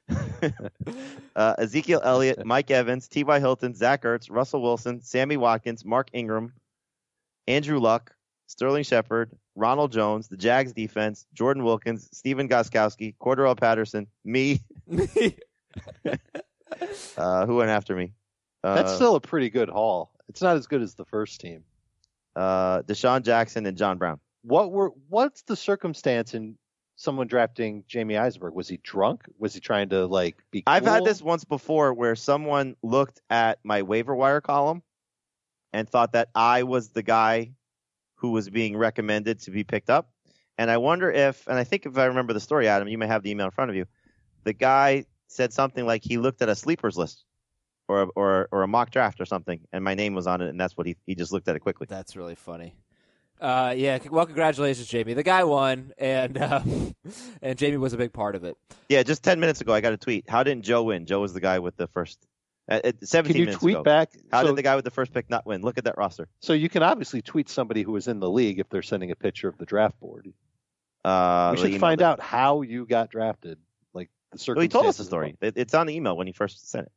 [1.37, 3.39] uh, Ezekiel Elliott, Mike Evans, T.Y.
[3.39, 6.53] Hilton, Zach Ertz, Russell Wilson, Sammy Watkins, Mark Ingram,
[7.47, 8.15] Andrew Luck,
[8.47, 14.61] Sterling Shepard, Ronald Jones, the Jags defense, Jordan Wilkins, Stephen Gostkowski, Cordarrelle Patterson, me.
[17.17, 18.13] uh, who went after me?
[18.65, 20.11] Uh, That's still a pretty good haul.
[20.29, 21.65] It's not as good as the first team.
[22.37, 24.21] uh, DeSean Jackson and John Brown.
[24.43, 26.57] What were what's the circumstance in
[26.97, 28.55] someone drafting Jamey Eisenberg?
[28.55, 29.25] Was he drunk?
[29.39, 30.63] Was he trying to like be?
[30.67, 34.83] I've had this once before where someone looked at my waiver wire column
[35.73, 37.53] and thought that I was the guy
[38.17, 40.11] who was being recommended to be picked up.
[40.57, 43.07] And I wonder if, and I think if I remember the story, Adam, you may
[43.07, 43.87] have the email in front of you.
[44.45, 47.25] The guy said something like he looked at a sleepers list
[47.89, 50.49] or a, or or a mock draft or something, and my name was on it,
[50.49, 51.87] and that's what he he just looked at it quickly.
[51.89, 52.75] That's really funny.
[53.41, 55.15] Uh, yeah, well, congratulations, Jamey.
[55.15, 56.61] The guy won, and uh,
[57.43, 58.57] and Jamey was a big part of it.
[58.89, 60.29] Yeah, just ten minutes ago, I got a tweet.
[60.29, 61.07] How didn't Joe win?
[61.07, 62.19] Joe was the guy with the first.
[62.69, 63.83] Uh, uh, Can Seventeen you minutes tweet ago.
[63.83, 64.11] back?
[64.31, 65.63] How so, did the guy with the first pick not win?
[65.63, 66.29] Look at that roster.
[66.41, 69.17] so you can obviously tweet somebody who was in the league if they're sending a
[69.17, 70.31] picture of the draft board.
[71.05, 73.59] Uh, we should find that- out how you got drafted,
[73.95, 74.57] like the circumstances.
[74.57, 75.37] Well, he told us the story.
[75.41, 76.93] It, it's on the email when he first sent it.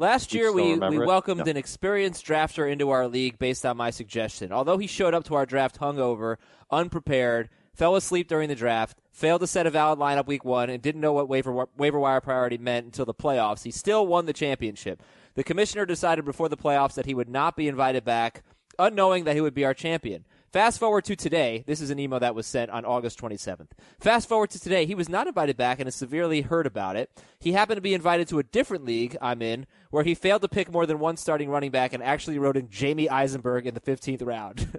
[0.00, 1.50] Last year, we, we welcomed No.
[1.50, 4.50] an experienced drafter into our league based on my suggestion.
[4.50, 6.36] Although he showed up to our draft hungover,
[6.70, 10.82] unprepared, fell asleep during the draft, failed to set a valid lineup week one, and
[10.82, 14.32] didn't know what waiver, waiver wire priority meant until the playoffs, he still won the
[14.32, 15.02] championship.
[15.34, 18.42] The commissioner decided before the playoffs that he would not be invited back,
[18.78, 20.24] unknowing that he would be our champion.
[20.50, 21.62] Fast forward to today.
[21.66, 23.68] This is an email that was sent on August 27th.
[24.00, 24.84] Fast forward to today.
[24.84, 27.08] He was not invited back and is severely hurt about it.
[27.38, 30.48] He happened to be invited to a different league I'm in where he failed to
[30.48, 33.80] pick more than one starting running back and actually wrote in Jamey Eisenberg in the
[33.80, 34.78] 15th round.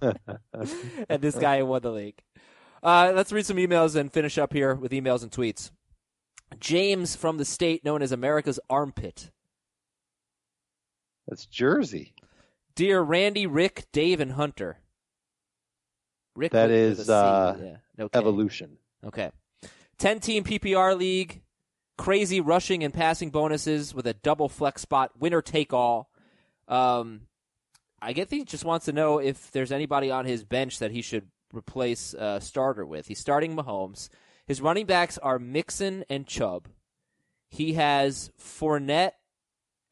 [1.08, 2.20] and this guy won the league.
[2.82, 5.70] Uh, let's read some emails and finish up here with emails and tweets.
[6.58, 9.30] James from the state known as America's Armpit.
[11.26, 12.14] That's Jersey.
[12.74, 14.78] Dear Randy, Rick, Dave, and Hunter.
[16.34, 17.76] Rick That is, with a C, uh, yeah.
[17.98, 18.78] no Evolution.
[19.04, 19.30] Okay.
[19.98, 21.42] 10 team PPR league,
[21.98, 26.10] crazy rushing and passing bonuses with a double flex spot, winner take all.
[26.66, 27.22] Um,
[28.00, 31.02] I get he just wants to know if there's anybody on his bench that he
[31.02, 33.08] should replace uh, starter with.
[33.08, 34.08] He's starting Mahomes.
[34.46, 36.68] His running backs are Mixon and Chubb.
[37.50, 39.12] He has Fournette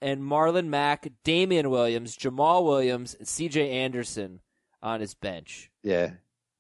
[0.01, 4.41] and Marlon Mack, Damien Williams, Jamaal Williams, and CJ Anderson
[4.83, 5.71] on his bench.
[5.83, 6.13] Yeah.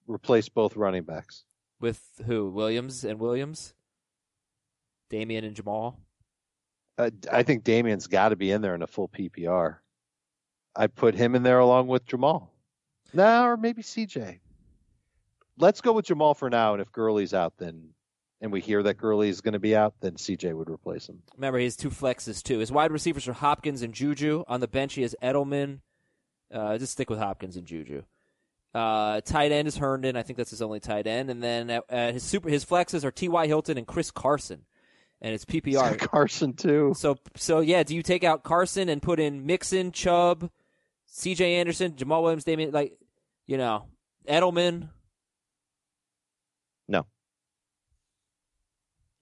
[0.06, 1.44] Replace both running backs.
[1.80, 2.48] With who?
[2.50, 3.74] Williams and Williams?
[5.10, 5.96] Damien and Jamaal?
[6.98, 9.76] Uh, I think Damien's got to be in there in a full PPR.
[10.74, 12.48] I'd put him in there along with Jamaal.
[13.12, 14.38] No, or maybe CJ.
[15.58, 17.90] Let's go with Jamaal for now, and if Gurley's out, then
[18.40, 21.22] and we hear that Gurley is going to be out, then CJ would replace him.
[21.36, 22.58] Remember, he has two flexes, too.
[22.58, 24.44] His wide receivers are Hopkins and Juju.
[24.46, 25.80] On the bench, he has Edelman.
[26.52, 28.02] Uh, just stick with Hopkins and Juju.
[28.74, 30.16] Uh, tight end is Herndon.
[30.16, 31.30] I think that's his only tight end.
[31.30, 33.46] And then uh, his super his flexes are T.Y.
[33.46, 34.66] Hilton and Chris Carson.
[35.22, 35.98] And it's PPR.
[35.98, 36.92] Carson too.
[36.96, 40.50] So so yeah, do you take out Carson and put in Mixon, Chubb,
[41.06, 41.56] C.J.
[41.56, 42.92] Anderson, Jamaal Williams, Damien, like
[43.46, 43.86] you know,
[44.28, 44.90] Edelman?
[46.88, 47.06] No.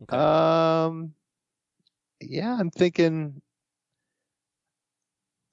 [0.03, 0.17] Okay.
[0.17, 1.15] Um,
[2.21, 3.41] yeah, I'm thinking.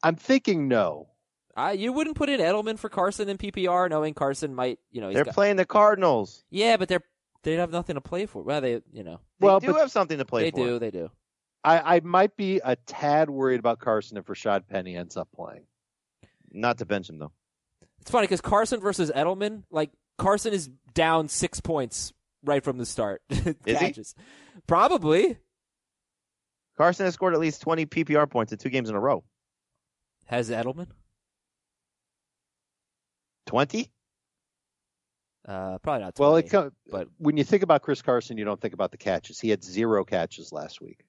[0.04, 1.10] I'm thinking no.
[1.56, 5.10] I, you wouldn't put in Edelman for Carson in PPR, knowing Carson might, you know,
[5.10, 6.44] he's They're got, playing the Cardinals.
[6.50, 7.04] yeah, but they're
[7.44, 8.44] they have nothing to play for.
[8.44, 10.58] Well, they, you know, They Well, do have something to play they for.
[10.58, 11.12] They do, they do.
[11.64, 15.66] I, I might be a tad worried about Carson if Rashad Penny ends up playing.
[16.52, 17.32] Not to bench him though.
[18.02, 22.14] It's funny because Carson versus Edelman, like Carson is down six points
[22.44, 23.22] right from the start.
[23.66, 23.96] Is he?
[24.66, 25.38] Probably
[26.78, 29.24] Carson has scored at least 20 PPR points in two games in a row.
[30.26, 30.88] has Edelman.
[33.46, 33.92] 20?
[35.48, 36.16] Uh, probably not.
[36.16, 38.92] 20, Well, it co- but when you think about Chris Carson, you don't think about
[38.92, 39.40] the catches.
[39.40, 41.00] He had zero catches last week.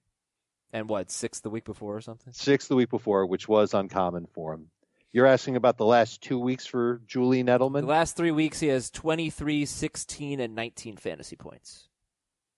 [0.73, 2.33] and what six the week before or something.
[2.33, 4.71] Six the week before, which was uncommon for him.
[5.13, 7.83] You're asking about the last two weeks for Julian Nettleman.
[7.83, 11.89] The last three weeks, he has 23, 16, and 19 fantasy points.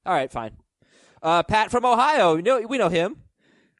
[0.07, 0.53] All right, fine.
[1.21, 3.17] Uh, Pat from Ohio, we know, we know him.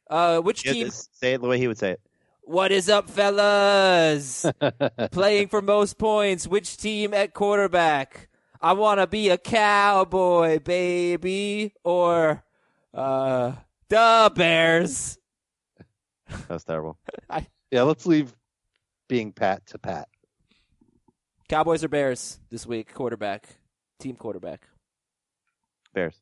[0.09, 0.89] Uh, which Yes, team?
[0.89, 2.01] Say it the way he would say it.
[2.47, 4.45] What is up, fellas?
[5.11, 6.47] Playing for most points.
[6.47, 8.29] Which team at quarterback?
[8.61, 12.43] I want to be a cowboy, baby, or
[12.93, 13.53] uh,
[13.89, 15.17] the Bears.
[16.29, 16.99] That was terrible.
[17.31, 18.35] I Yeah, let's leave
[19.07, 20.07] being Pat to Pat.
[21.49, 22.93] Cowboys or Bears this week?
[22.93, 23.47] Quarterback,
[23.97, 24.67] team quarterback.
[25.95, 26.21] Bears.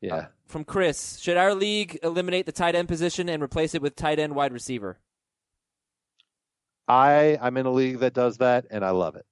[0.00, 0.14] Yeah.
[0.14, 3.96] Uh, from Chris, should our league eliminate the tight end position and replace it with
[3.96, 4.98] tight end wide receiver?
[6.86, 9.26] I I'm in a league that does that, and I love it.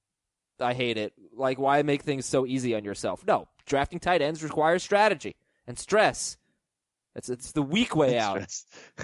[0.61, 1.13] I hate it.
[1.35, 3.27] Like, why make things so easy on yourself?
[3.27, 5.37] No, drafting tight ends requires strategy
[5.67, 6.37] and stress.
[7.15, 8.47] It's it's the weak way out.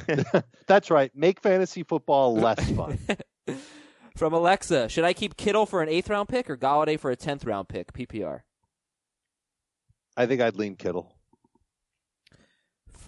[0.66, 1.14] That's right.
[1.14, 2.98] Make fantasy football less fun.
[4.16, 7.16] From Alexa, should I keep Kittle for an eighth round pick or Golladay for a
[7.16, 7.92] tenth round pick?
[7.92, 8.40] PPR.
[10.16, 11.14] I think I'd lean Kittle.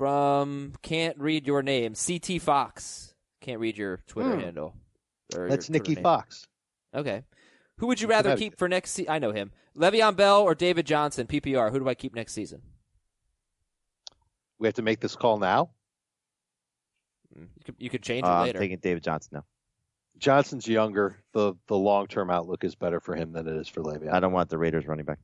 [0.01, 3.13] From can't read your name, CT Fox.
[3.43, 4.41] Can't read your Twitter Hmm.
[4.41, 4.75] handle.
[5.37, 6.03] or That's your Twitter Nicky name.
[6.03, 6.47] Fox.
[6.95, 7.23] Okay.
[7.77, 9.13] Who would you rather keep for next season?
[9.13, 9.53] I know him.
[9.77, 11.27] Le'Veon Bell or David Johnson?
[11.27, 11.71] PPR.
[11.71, 12.63] Who do I keep next season?
[14.59, 15.69] We have to make this call now.
[17.37, 18.59] You could, you could change it Uh, I'm later.
[18.59, 19.45] taking David Johnson now.
[20.17, 21.19] Johnson's younger.
[21.33, 24.11] the The long term outlook is better for him than it is for Le'Veon.
[24.15, 25.19] I don't want the Raiders running back.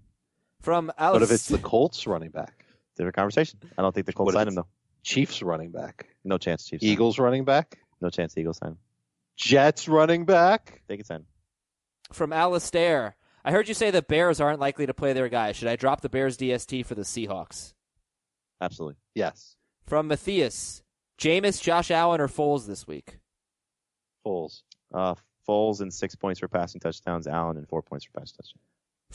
[0.60, 2.65] From But if it's the Colts running back,
[2.97, 3.59] Different conversation.
[3.76, 4.66] I don't think the Colts What sign him though.
[5.03, 6.82] Chiefs running back, No chance, Chiefs.
[6.82, 8.78] Eagles running back, No chance, Eagles sign him.
[9.36, 10.82] Jets running back.
[10.88, 11.26] They can sign him.
[12.12, 13.16] from Alistair.
[13.44, 15.53] I heard you say the Bears aren't likely to play their guy.
[15.53, 17.74] Should I drop the Bears DST for the Seahawks?
[18.61, 18.97] Absolutely.
[19.14, 19.55] Yes,
[19.86, 20.82] From Matthias.
[21.18, 23.18] Jameis, Josh Allen, or Foles this week?
[24.26, 24.62] Foles.
[24.92, 25.14] Uh,
[25.49, 27.26] Foles and six points for passing touchdowns.
[27.26, 28.64] Allen and four points for passing touchdowns.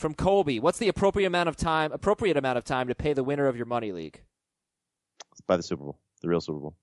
[0.02, 0.58] From Colby.
[0.58, 3.56] What's the appropriate amount of time appropriate amount of time to pay the winner of
[3.56, 4.20] your money league?
[5.30, 6.74] It's by the Super Bowl, the real Super Bowl.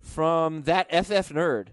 [0.00, 1.68] From that FF nerd.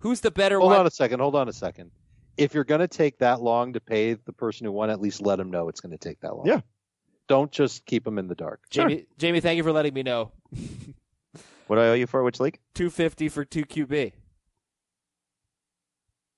[0.00, 1.20] Who's the better Hold wide on a second.
[1.20, 1.90] Hold on a second.
[2.36, 5.22] If you're going to take that long to pay the person who won, at least
[5.22, 6.46] let them know it's going to take that long.
[6.46, 6.60] Yeah.
[7.28, 8.60] Don't just keep them in the dark.
[8.70, 10.32] Jamey Jamey, thank you for letting me know.
[11.68, 12.22] What do I owe you for?
[12.22, 12.58] Which league?
[12.74, 14.12] Two fifty for two QB.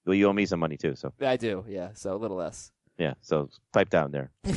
[0.06, 0.94] Well, you owe me some money too.
[0.96, 1.90] So I do, yeah.
[1.94, 2.72] So a little less.
[2.98, 3.14] yeah.
[3.20, 4.30] So pipe down there.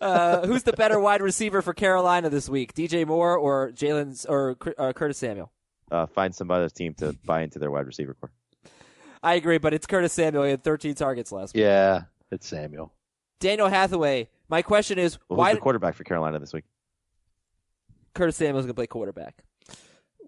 [0.00, 2.74] Uh, who's the better wide receiver for Carolina this week?
[2.74, 5.50] DJ Moore or Jalen or uh, Curtis Samuel?
[5.90, 8.30] Uh, find some other team to buy into their wide receiver corps.
[9.22, 10.44] I agree, but it's Curtis Samuel.
[10.44, 11.62] He had 13 targets last week.
[11.62, 12.92] Yeah, it's Samuel.
[13.38, 14.28] Daniel Hathaway.
[14.48, 16.64] My question is, Well, why who's did the quarterback for Carolina this week?
[18.14, 19.42] Curtis Samuel's going to play quarterback?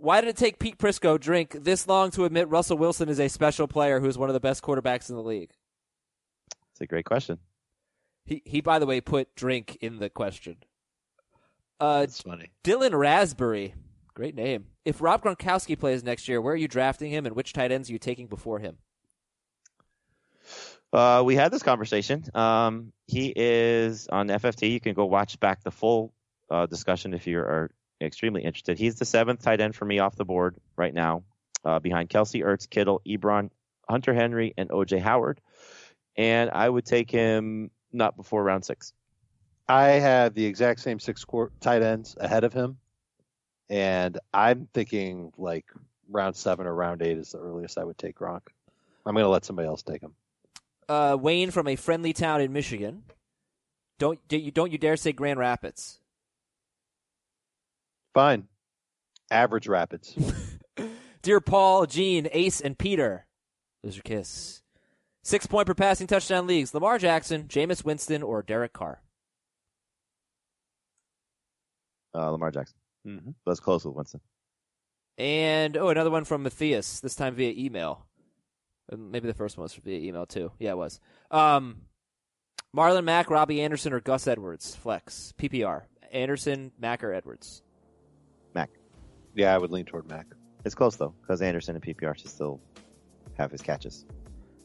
[0.03, 3.28] Why did it take Pete Prisco drink this long to admit Russell Wilson is a
[3.28, 5.53] special player who is one of the best quarterbacks in the league?
[6.72, 7.38] It's a great question.
[8.24, 10.57] He he by the way put drink in the question.
[11.78, 12.50] Uh, That's funny.
[12.64, 13.74] Dylan Raspberry,
[14.12, 14.66] great name.
[14.84, 17.88] If Rob Gronkowski plays next year, where are you drafting him, and which tight ends
[17.88, 18.78] are you taking before him?
[20.92, 22.24] Uh, we had this conversation.
[22.34, 24.68] Um, he is on FFT.
[24.68, 26.12] You can go watch back the full
[26.50, 27.70] uh, discussion if you are
[28.07, 28.78] extremely interested.
[28.78, 31.24] He's the seventh tight end for me off the board right now,
[31.64, 33.50] uh, behind Kelce Ertz, Kittle, Ebron,
[33.88, 35.40] Hunter Henry, and OJ Howard.
[36.16, 38.92] And I would take him not before round six.
[39.68, 42.78] I have the exact same six quar- tight ends ahead of him,
[43.70, 45.64] and I'm thinking like
[46.11, 48.42] round seven or round eight is the earliest I would take Gronk.
[49.07, 50.14] I'm going to let somebody else take him.
[50.88, 53.05] Uh, Wayne from a friendly town in Michigan.
[53.98, 56.00] Don't you don't you dare say Grand Rapids.
[58.14, 58.48] Fine.
[59.30, 60.14] Average Rapids.
[61.22, 63.26] Dear Paul, Gene, Ace, and Peter.
[63.82, 64.62] Those are kiss.
[65.24, 66.74] Six point per passing touchdown leagues.
[66.74, 69.00] Lamar Jackson, Jameis Winston, or Derek Carr.
[72.14, 72.76] Uh, Lamar Jackson.
[73.06, 73.30] mm-hmm.
[73.46, 74.20] That's close with Winston.
[75.16, 77.00] And oh, another one from Matthias.
[77.00, 78.06] This time via email.
[78.92, 80.52] Uh, Maybe the first one was via email too.
[80.58, 81.00] Yeah, it was.
[81.30, 81.82] Um,
[82.76, 84.74] Marlon Mack, Robbie Anderson, or Gus Edwards.
[84.74, 85.82] Flex PPR.
[86.12, 87.62] Anderson, Mack, or Edwards.
[89.34, 90.26] Yeah, I would lean toward Mack.
[90.64, 92.60] It's close though, because Anderson and PPR should still
[93.38, 94.04] have his catches.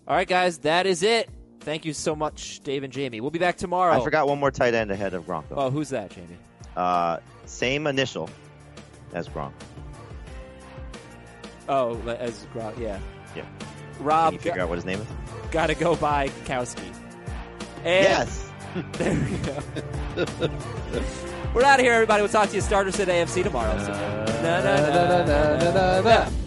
[0.08, 1.30] All right, guys, that is it.
[1.62, 3.20] Thank you so much, Dave and Jamey.
[3.20, 4.00] We'll be back tomorrow.
[4.00, 5.50] I forgot one more tight end ahead of Gronk.
[5.50, 5.56] Though.
[5.58, 6.38] Oh, who's that, Jamey?
[6.78, 8.30] Uh, same initial
[9.14, 9.52] as Gronk.
[11.68, 13.00] Oh, as Gronk, yeah.
[13.36, 13.44] Yeah.
[14.00, 15.08] Rob Can you figure out what his name is?
[15.52, 16.94] got to go by Kowski.
[17.84, 18.44] And Yes.
[18.94, 20.50] There we go.
[21.58, 22.22] We're out of here, everybody.
[22.22, 23.76] We'll talk to you starters at AFC tomorrow.
[23.80, 23.92] So-
[24.44, 26.47] Na, na, na, na, na, na, na.